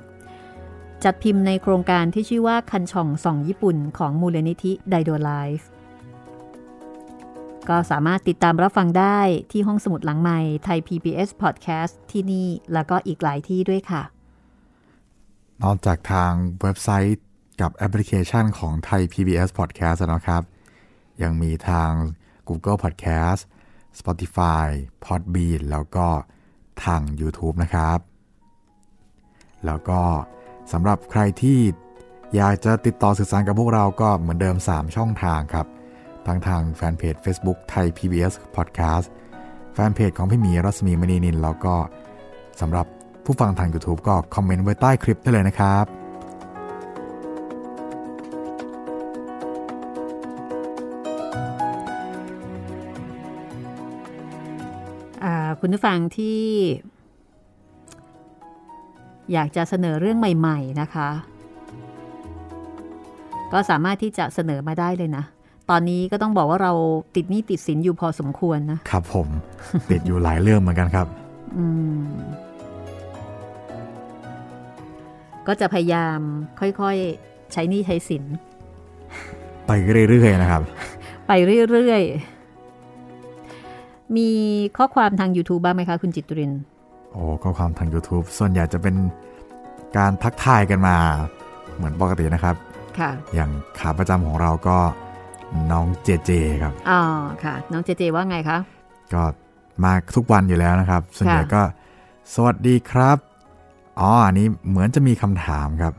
[1.04, 5.68] จัดพิมพ์ในโครงการที่ชื่อว่าคันฉ่องส่องญี่ปุ่นของมูลนิธิไดโดไลฟ์
[7.68, 9.18] ก็สามารถติดตามรับฟังได้
[9.52, 14.02] ที่ห้องสมุดหลังใหม่ไทย PBS Podcast ที่นี่แล้วก็อีกหลายที่ด้วยค่ะ
[15.62, 16.32] นอกจากทาง
[16.62, 17.20] เว็บไซต์
[17.60, 20.42] กับแอปพลิเคชันของไทย PBS Podcast แล้วนะครับ
[21.22, 21.90] ยังมีทาง
[22.48, 23.40] Google Podcast
[23.98, 24.66] Spotify
[25.04, 26.06] Podbean แล้วก็
[26.84, 27.98] ทาง YouTube นะครับ
[29.66, 30.00] แล้วก็
[30.72, 31.58] สำหรับใครที่
[32.36, 35.66] อยากจะติดต่อสื่อสารกับพวกเราก็เหมือนเดิม 3 ช่องทางครับ
[36.26, 39.06] ทั้งทางแฟนเพจ Facebook ไทย PBS Podcast
[39.74, 41.74] แฟนเพจของพี่หมีรัศมีมณีนินแล้วก็
[42.60, 42.86] สำหรับ
[43.24, 45.86] ผู้ฟังทาง YouTube ก็คอมเมนต์ไว้ใต้คลิปได้เลยนะครับ
[55.60, 56.42] คุณผู้ฟังที่
[59.32, 61.08] อยากจะเสนอเรื่องใหม่ๆนะคะ
[63.52, 65.24] ก็สามารถที่จะเสนอมาได้เลยนะ
[65.70, 66.72] ตอนนี้ก็ต้องบอกว่าเรา
[67.16, 69.28] ติดหนี้ติดสินอยู่พอสมควรนะ ครับผม
[69.90, 71.06] ติดอยู่หลายเรื่องเหมือนกันครับ
[71.56, 71.66] อื
[71.98, 72.02] ม
[75.46, 76.18] ก็จะพยายาม
[76.60, 78.24] ค่อยๆ ใช้หนี้ใช้สิน
[79.66, 79.70] ไป
[80.10, 80.62] เรื่อยๆนะครับ
[81.26, 81.32] ไป
[81.70, 84.30] เรื่อยๆ มี
[84.76, 88.94] ข้อความทาง YouTube บ้างไหมคะ คุณจิตรินโอ้ข้อความทาง YouTube ส่วนใหญ่จะเป็น
[89.96, 90.96] การทักทายกันมา
[91.76, 92.56] เหมือนปกตินะครับ
[92.98, 94.78] ค่ะ อย่างขาประจำของเราก็
[95.70, 96.30] น้องเจเจ
[96.62, 97.00] ครับ อ๋อ
[97.44, 98.58] ค่ะ น้องเจเจว่าไงคะ
[99.14, 99.22] ก็
[99.84, 101.62] มาทุกวันอยู่แล้วนะครับ ส่วนใหญ่ก็
[102.34, 103.18] สวัสดีครับ
[104.00, 105.94] อ๋อ อันนี้เหมือนจะมีคำถามครับ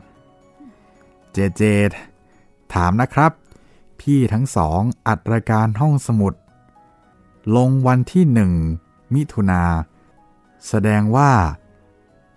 [1.32, 1.62] เจเจ
[2.74, 3.32] ถามนะครับ
[4.00, 6.34] พี่ทั้งสองอัดรายการห้องสมุด
[7.56, 8.52] ลงวันที่หนึ่ง
[9.14, 9.62] มิถุนา
[10.68, 11.30] แสดงว่า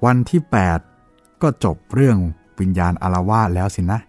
[0.06, 0.42] วันที่
[0.92, 2.18] 8 ก็จบเรื่อง
[2.60, 4.00] วิญญาณอารวาสแล้วสินะ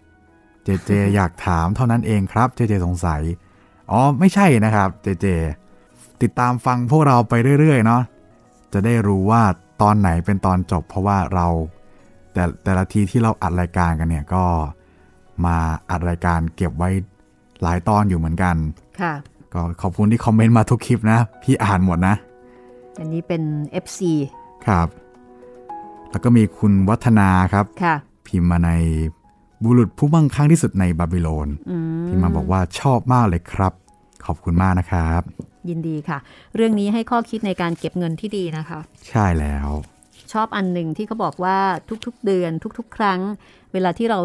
[0.63, 3.21] เจเจอยากถามเท่านั้นเองครับ เจเจสงสัย
[3.91, 5.27] อ๋อไม่ใช่นะครับ เจเจ
[6.21, 8.01] ติดตามฟังพวกเราไปเรื่อยๆเนาะ
[8.73, 9.41] จะได้รู้ว่า
[9.81, 11.47] ตอนไหนเป็นตอนจบ เพราะว่าเรา
[12.33, 14.43] แต่แต่ละทีที่เราอัดรายการกันเนี่ยก็
[15.45, 15.57] มา
[15.89, 16.89] อัดรายการเก็บไว้
[17.61, 18.55] หลายตอนอยู่เหมือนกัน
[19.01, 19.13] ค่ะ
[19.53, 22.15] ก็ขอบคุณที่คอมเมนต์มาทุกคลิปนะ พี่อ่านหมดนะ
[22.99, 23.43] อันนี้เป็น
[23.83, 23.99] FC
[24.65, 24.87] ครับ
[26.11, 27.95] แล้วก็มีคุณวัฒนาครับค่ะ
[28.27, 28.71] พิมพ์มาใน
[29.63, 33.73] บุรุษผู้มั่งคั่งที่สุดในบาบิโลนอืมพิมพ์มาบอกว่าชอบมากเลยครับ
[34.25, 35.21] ขอบคุณมากนะครับ
[35.69, 36.17] ยินดีค่ะ
[36.55, 38.79] เรื่องนี้ให้ข้อคิดในการเก็บเงินที่ดีนะคะ
[39.09, 39.67] ใช่แล้ว
[40.33, 41.57] ชอบอันหนึ่งที่เขาบอกว่า
[42.05, 43.19] ทุกๆเดือนทุก ๆ ครั้ง
[43.73, 44.19] เวลาที่เรา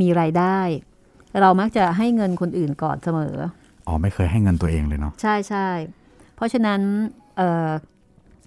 [0.00, 0.58] มีรายได้
[1.40, 3.34] เรามักจะให้เงินคนอื่นก่อนเสมอ
[3.86, 5.68] อ๋อไม่เคยให้เงินตัวเองเลยเนาะใช่ใช่
[6.36, 6.80] เพราะฉะนั้น
[7.36, 7.68] เอ่อ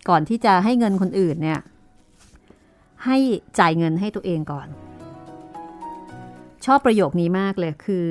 [0.10, 1.60] ก่อนที่จะให้เงินคนอื่นเนี่ย
[3.06, 3.18] ให้
[3.60, 4.68] จ่ายเงินให้ตัวเองก่อน
[6.66, 8.08] ชอบประโยคนี้มากเลยคือ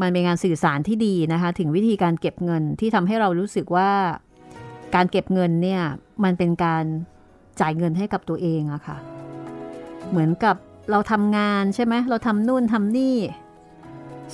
[0.00, 3.90] มันเป็นงานสื่อสารที่ดีนะคะ ถึงวิธีการเก็บเงินที่ทำให้เรารู้สึกว่า
[4.94, 5.82] การเก็บเงินเนี่ย
[6.24, 6.84] มันเป็นการ
[7.60, 8.96] จ่ายเงินให้กับตัวเองอะค่ะ
[10.10, 10.56] เหมือนกับ
[10.90, 13.16] เราทำงานใช่ไหมเราทำนู่นทำนี่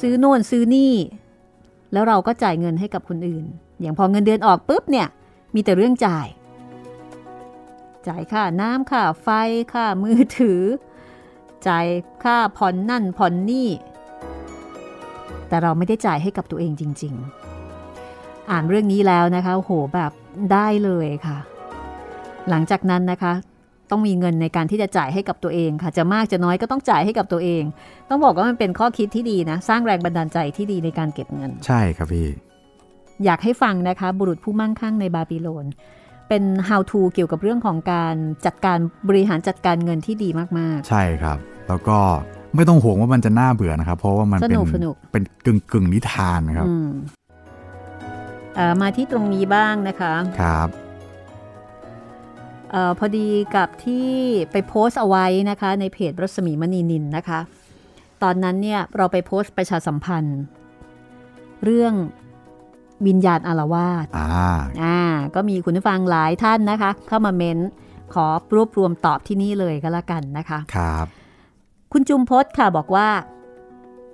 [0.01, 0.95] ซื้อโน่นซื้อนี่
[1.93, 3.45] แล้วเราก็จ่ายเงินให้กับคนอื่น
[3.81, 5.09] อย่างพอเงินเดือนออกปุ๊บเนี่ย
[5.55, 6.27] มีแต่เรื่องจ่าย
[8.09, 9.29] จ่ายค่าน้ำค่าไฟ
[9.73, 10.63] ค่ามือถือ
[11.67, 11.87] จ่าย
[12.25, 13.69] ค่าผ่อนนั่นผ่อนนี่
[15.49, 17.15] แต่เราไม่ได้จ่ายให้กับตัวเองจริง
[17.83, 20.13] ๆ อ่านเรื่องนี้แล้วนะคะโหแบบ
[20.53, 21.39] ได้เลยค่ะ
[22.49, 23.33] หลังจากนั้นนะคะ
[23.91, 27.63] ต้องมีเงินในการที่จะจ่ายให้กับตัวเองค่ะ จะมากจะน้อยก็ต้องจ่ายให้กับตัวเอง
[28.09, 32.29] ต้องบอกว่ามันเป็นข้อคิดที่ดีนะ สร้างแรงบันดาลใจที่ดีในการเก็บเงิน ใช่ครับพี่
[33.25, 35.67] อยากให้ฟังนะคะ บุรุษผู้มั่งคั่งในบาบิโลน
[36.33, 38.15] เป็น how to เกี่ยวกับเรื่องของการ
[38.47, 38.79] จัดการ
[39.09, 40.29] บริหารจัดการเงินที่ดี
[40.59, 41.99] มากใช่ครับ แล้วก็
[42.55, 46.89] ไม่ต้องห่วงว่ามันจะน่าเบื่อนะครับ เพราะว่ามันสเป็นนุกสนุกเป็นกึ่งกึ่งนิทานนะครับอืม
[48.55, 50.69] เอ่อมาที่ตรงนี้บ้างนะคะครับ
[52.71, 54.09] เออพอดีกับที่
[54.53, 57.41] ไปโพสต์เอาไว้นะคะ ในเพจรัศมีมณีนินนะคะ
[58.23, 60.41] ตอนนั้นเนี่ยเราไปโพสต์ประชาสัมพันธ์
[61.65, 61.95] เรื่อง
[63.07, 64.29] วิญญาณอารวาสอ่า
[64.83, 64.99] อ่า
[65.35, 67.59] ก็มีคุณผู้ฟังหลายท่านนะคะ เข้ามาเม้น
[68.15, 71.07] ขอรวบรวมตอบที่นี่เลยก็แล้วกันนะคะ ครับ
[71.93, 73.09] คุณจุมพศค่ะบอกว่า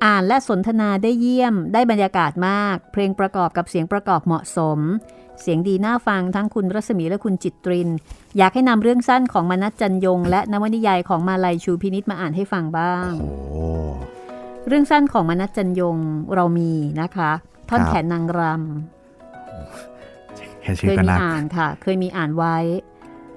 [0.04, 4.78] อ่านและสนทนาได้เยี่ยมได้บรรยากาศมาก เพลงประกอบกับเสียงประกอบเหมาะสม
[5.40, 7.88] เสียงดีน่าฟังทั้งคุณรัศมีและคุณจิตริน
[8.36, 13.30] อยากให้นำเรื่องสั้นของมนัสจันยง และนวนิยายของมาลัยชูพินิษมาอ่านให้ฟังบ้างโอ้
[14.66, 15.96] เรื่องสั้นของมนัสจันยง
[16.34, 17.32] เรามีนะคะ
[17.68, 18.40] ท่อนครับแขนนางร
[20.62, 22.56] แค่ำชื่เคอยก็มีน่าอ่านค่ะ เคยมีอ่านไว้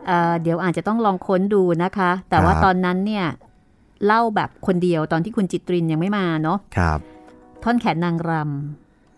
[0.07, 3.25] เอ่อเดี๋ยวอาจจะต้องลองค้นดูนะคะ แต่ว่าครับตอนนั้นเนี่ย
[4.05, 6.99] เล่าแบบคนเดียวตอนที่คุณจิตรินยังไม่มาเนาะครับ
[7.63, 8.31] ท่อนแขนนางร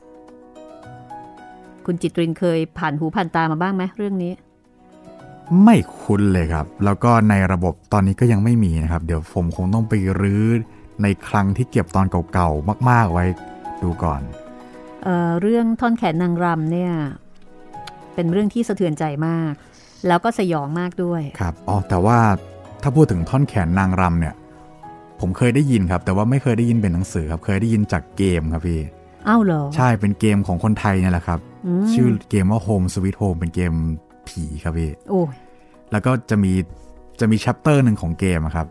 [0.09, 4.33] ำคุณจิตรินเคยผ่านหูผ่านตามาบ้างไหมเรื่องนี้
[5.63, 10.45] ไม่คุ้นเลยครับ แล้วก็ในระบบตอนนี้ก็ยังไม่มีนะครับ เดี๋ยวผมคงต้องไปรื้อ
[11.01, 13.25] ในคลังที่เก็บตอนเก่าๆมาก ๆไว้
[13.83, 14.21] ดูก่อน
[15.03, 16.91] เอ่อเรื่องท่อนแขนนางรำเนี่ย
[18.15, 19.53] เป็นเรื่องที่สะเทือนใจมาก
[20.07, 22.17] แล้วก็สยองมากด้วยครับอ๋อแต่ว่า
[22.81, 24.35] ถ้าพูดถึงท่อนแขนนางรำเนี่ย
[25.19, 28.81] ผมเคยได้ยินครับ แต่ว่าไม่เคยได้ยินเป็นหนังสือครับ เคยได้ยินจากเกมครับพี่
[29.27, 31.39] อ้าวเหรอ ใช่เป็นเกมของคนไทยเนี่ยแหละครับ
[31.83, 33.73] มชื่อเกมว่า Home Sweet Home เป็นเกม
[34.27, 35.35] ผีครับพี่โอ้ย
[35.91, 36.53] แล้วก็จะมี
[37.19, 38.67] จะมีแชปเตอร์หนึ่งของเกมอะครับ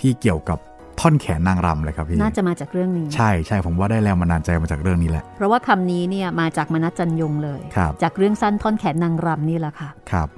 [0.00, 0.58] ที่เกี่ยวกับ
[1.02, 10.28] ท่อนแขนนางรำเลยครับพี่ น่าจะมาจากเรื่องนี้ ใช่ใช่ผมว่าได้แรงบันดาลใจมาจากเรื่องนี้แหละ เพราะว่าคำนี้เนี่ยมาจากมนัสจันยงเลยครับจากเรื่องสั้นท่อนแขนนางรำนี่แหละค่ะ ครับ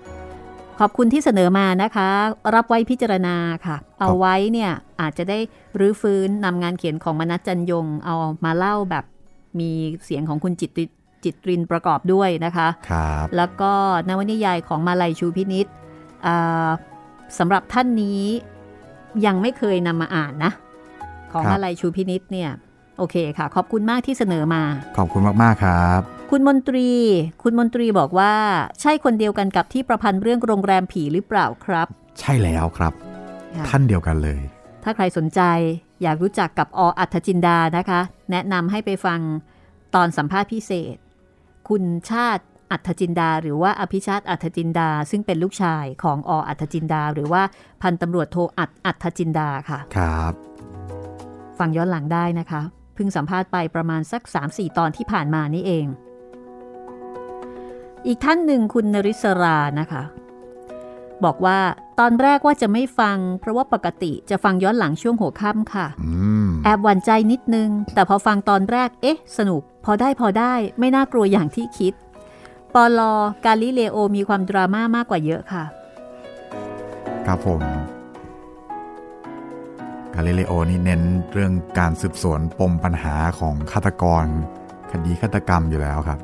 [0.81, 2.09] ขอบคุณที่เสนอมานะคะ
[2.55, 3.37] รับไว้พิจารณา
[3.67, 5.39] ค่ะ เอาไว้เนี่ยอาจจะได้
[5.79, 9.05] รื้อฟื้นนำงานเขียนของมนัสจันยง เอามาเล่าแบบ
[9.61, 9.71] มี
[10.05, 10.85] เสียงของคุณจิตริ
[11.25, 13.73] จิตรินประกอบด้วยนะคะครับ แล้วก็
[14.09, 15.67] นวนิยายของมาลัยชูพินิษ
[16.27, 16.69] อ่า
[17.39, 18.23] สำหรับท่านนี้
[19.27, 20.53] ยังไม่เคยนำมาอ่านนะ
[21.33, 22.51] ของมาลัยชูพินิษเนี่ย
[22.99, 24.63] โอเคค่ะ ขอบคุณมากที่เสนอมา
[24.97, 26.01] ขอบคุณมากๆครับ
[26.31, 26.91] คุณมนตรี
[27.43, 28.35] คุณมนตรีบอกว่า
[28.81, 31.87] ใช่คนเดียวกันกับที่ประพันธ์เรื่องโรงแรมผีหรือเปล่าครับ
[32.21, 32.93] ใช่แล้วครับ
[33.57, 34.41] ค่ะท่านเดียวกันเลย
[34.85, 35.41] ถ้าใครสนใจ
[36.03, 38.01] อยากรู้จักกับออัธจินดานะคะ
[38.31, 39.21] แนะนำให้ไปฟัง
[39.95, 40.97] ตอนสัมภาษณ์พิเศษ
[41.69, 42.45] คุณชาติ
[42.75, 47.43] อัธจินดา หรือว่าอภิชาติอัธจินดา ซึ่งเป็นลูกชายของออัธจินดา หรือว่า
[47.83, 50.33] พันตำรวจโทอัดอัธจินดาค่ะ ครับ
[51.59, 52.63] ฟังย้อนหลังได้นะคะ
[52.95, 55.87] เพิ่งสัมภาษณ์ไปประมาณสัก 3-4 ตอนที่ผ่านมานี่เอง
[58.07, 60.03] อีกท่านหนึ่งคุณนริศรานะคะ
[61.25, 61.59] บอกว่า
[62.01, 66.11] ตอนแรกว่าจะไม่ฟัง เพราะว่าปกติจะฟังย้อนหลังช่วงหัวค่ำค่ะอื
[66.47, 71.93] มแอบหวั่นใจนิดนึง แต่พอฟังตอนแรก เอ๊ะ สนุก พอได้พอได้ ไม่น่ากลัวอย่างที่คิด
[72.75, 73.15] ปอลอ
[73.45, 75.65] กาลิเลโอมีความดราม่ามากกว่าเยอะค่ะ
[77.27, 77.63] ครับผม
[80.15, 81.03] กาลิเลโอนี่เน้น
[81.33, 84.25] เรื่องการสืบสวนปมปัญหาของฆาตกร
[84.91, 86.19] คดีฆาตกรรมอยู่แล้วครับ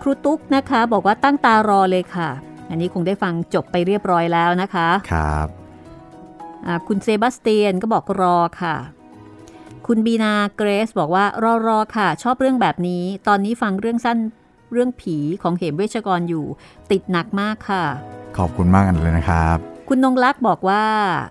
[0.00, 2.28] ครูตุ๊กนะคะบอกว่าตั้งตารอเลยค่ะ
[2.68, 5.48] อันนี้คงได้ฟังจบไปเรียบร้อยแล้วนะคะ ครับ
[6.66, 8.76] อ่าคุณเซบาสเตียนก็บอกรอค่ะ
[9.86, 14.18] คุณบีนาเกรซบอกว่ารอรอค่ะ ชอบเรื่องแบบนี้ ตอนนี้ฟังเรื่องสั้น
[14.72, 16.44] เรื่องผีของเหมเวชกรอยู่
[16.90, 17.84] ติดหนักมากค่ะ
[18.38, 19.56] ขอบคุณมากกันเลยนะครับ
[19.88, 20.84] คุณนงลักษ์บอกว่า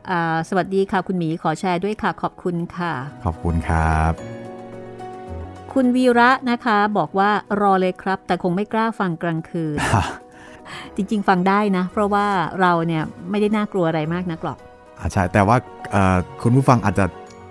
[0.09, 2.93] อ่าสวัสดีค่ะคุณหมีขอแชร์ด้วยค่ะขอบคุณค่ะ
[3.25, 4.13] ขอบคุณครับ
[5.73, 7.29] คุณวีระนะคะบอกว่า
[7.61, 9.77] รอเลยครับ แต่คงไม่กล้าฟังกลางคืน
[10.95, 12.25] จริง ๆ ฟังได้นะ เพราะว่า
[12.61, 14.57] เราเนี่ยไม่ได้น่ากลัวอะไรมากนักหรอก
[14.99, 15.57] อาใช่แต่ว่า
[15.91, 17.05] เอ่อคุณผู้ฟังอาจจะ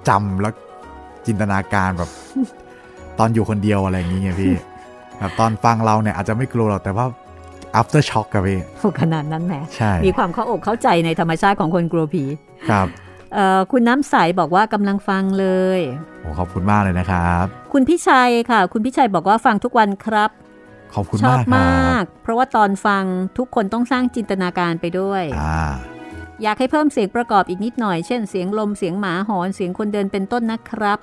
[0.08, 0.52] จำแล้ว
[1.26, 2.10] จินตนาการแบบ
[3.18, 4.54] ตอนอยู่คนเดียวอะไรอย่างเงี้ยพี่
[5.18, 7.06] แบบตอนฟังเราเนี่ยอาจจะไม่กลัวหรอกแต่ว่า
[7.80, 8.60] after shock กับพี่
[9.00, 12.24] ขนาดนั้นแหมใช่มีความเข้าอกเข้าใจในธรรมชาติของคนกลัวผี
[12.70, 12.86] ครับ
[13.34, 15.46] เอ่อคุณน้ำใสบอกว่ากำลังฟังเล
[15.78, 15.80] ย
[16.20, 20.30] โอ้ขอบคุณมากเลยนะครับ คุณพิชัยค่ะ คุณพิชัยบอกว่าฟังทุกวันครับ
[20.94, 23.04] ขอบคุณชอบมากคมรัากบเพราะว่าตอนฟัง
[23.38, 25.60] ทุกคนต้องสร้างจินตนาการไปด้วยอ่า
[26.42, 30.98] อยากให้เพิ่มเสียงประกอบอีกนิดหน่อย เช่นเสียงลมเสียงหมาหอนเสียงคนเดินเป็นต้นนะครับ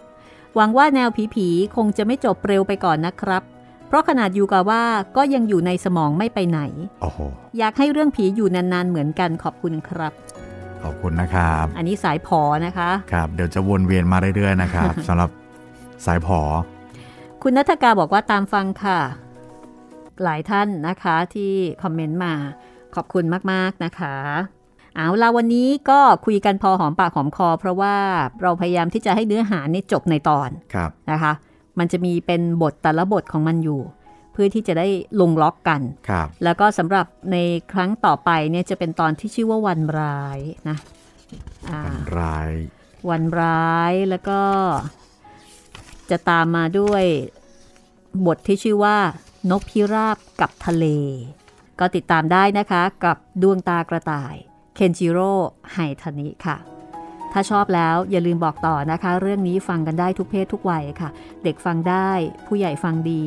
[0.55, 3.43] หวังว่าแนวผีๆคงจะไม่จบเร็วไปก่อนนะครับ
[3.88, 4.84] เพราะขนาดยูกาว่า
[5.18, 6.60] ก็ยังอยู่ในสมองไม่ไปไหน
[7.02, 7.20] โอ้โห
[7.58, 10.14] อยากให้เรื่องผีอยู่นานๆเหมือนกันขอบคุณครับ
[10.84, 15.30] ขอบคุณนะครับ อันนี้สายผอนะคะ ครับเดี๋ยวจะวนเวียนมาเรื่อยๆนะครับสำหรับ
[16.06, 16.40] สายผอ
[17.42, 19.00] คุณนัทกาบอกว่าตามฟังค่ะ
[20.24, 21.52] หลายท่านนะคะที่
[21.84, 22.34] คอมเมนต์มา
[22.96, 24.16] ขอบคุณมากๆนะคะ
[24.96, 27.96] เอาละวันนี้ก็คุยกันพอหอมปากหอมคอ เพราะว่า
[28.42, 31.32] เราพยายามที่จะให้เนื้อหานี่จบในตอนครับนะคะ
[31.80, 33.82] มันจะมีเป็นบทแต่ละบทของมันอยู่
[34.32, 34.88] เพื่อที่จะได้
[35.21, 37.38] ลงล็อกกันครับแล้วก็สำหรับใน
[37.71, 40.78] ครั้งต่อไปเนี่ยจะเป็นตอนที่ชื่อว่าวันร้ายนะ
[41.69, 41.82] อ่า
[42.19, 42.51] ราย
[43.09, 44.41] วันร้ายแล้วก็
[46.09, 47.03] จะตามมาด้วย
[48.26, 48.97] บทที่ชื่อว่า
[49.51, 50.86] นกพิราบกับทะเล
[51.80, 54.36] ก็ติดตามได้นะคะกับดวงตากระต่าย
[54.76, 55.34] เคนจิโร่
[55.73, 56.57] ไฮทานิค่ะ
[57.38, 61.10] ถ้าชอบแล้วอย่าลืมบอกต่อนะคะ เรื่องนี้ฟังกันได้ทุกเพศทุกวัยค่ะ
[61.44, 62.10] เด็กฟังได้
[62.48, 63.24] ผู้ใหญ่ฟังดี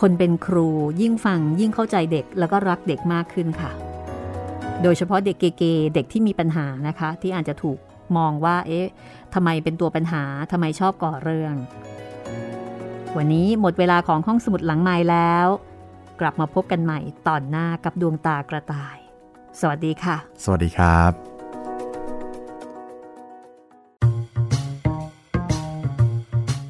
[0.00, 0.68] คนเป็นครู
[1.00, 3.70] ยิ่งฟังยิ่งเข้าใจเด็กแล้วก็รักเด็กมากขึ้นค่ะ
[4.82, 7.78] โดยเฉพาะเด็กเกๆเด็กที่มีปัญหานะคะ ที่อาจจะถูก
[8.16, 8.86] มองว่า เอ๊ะ
[9.34, 11.54] ทำไมเป็นตัวปัญหาทำไมชอบก่อเรื่อง
[13.16, 15.46] วันนี้หมดเวลาของห้องสมุดหลังไม้แล้ว
[16.20, 16.98] กลับมาพบกันใหม่
[17.28, 18.96] ตอนหน้ากับดวงตากระต่าย
[19.60, 21.27] สวัสดีค่ะ สวัสดีครับ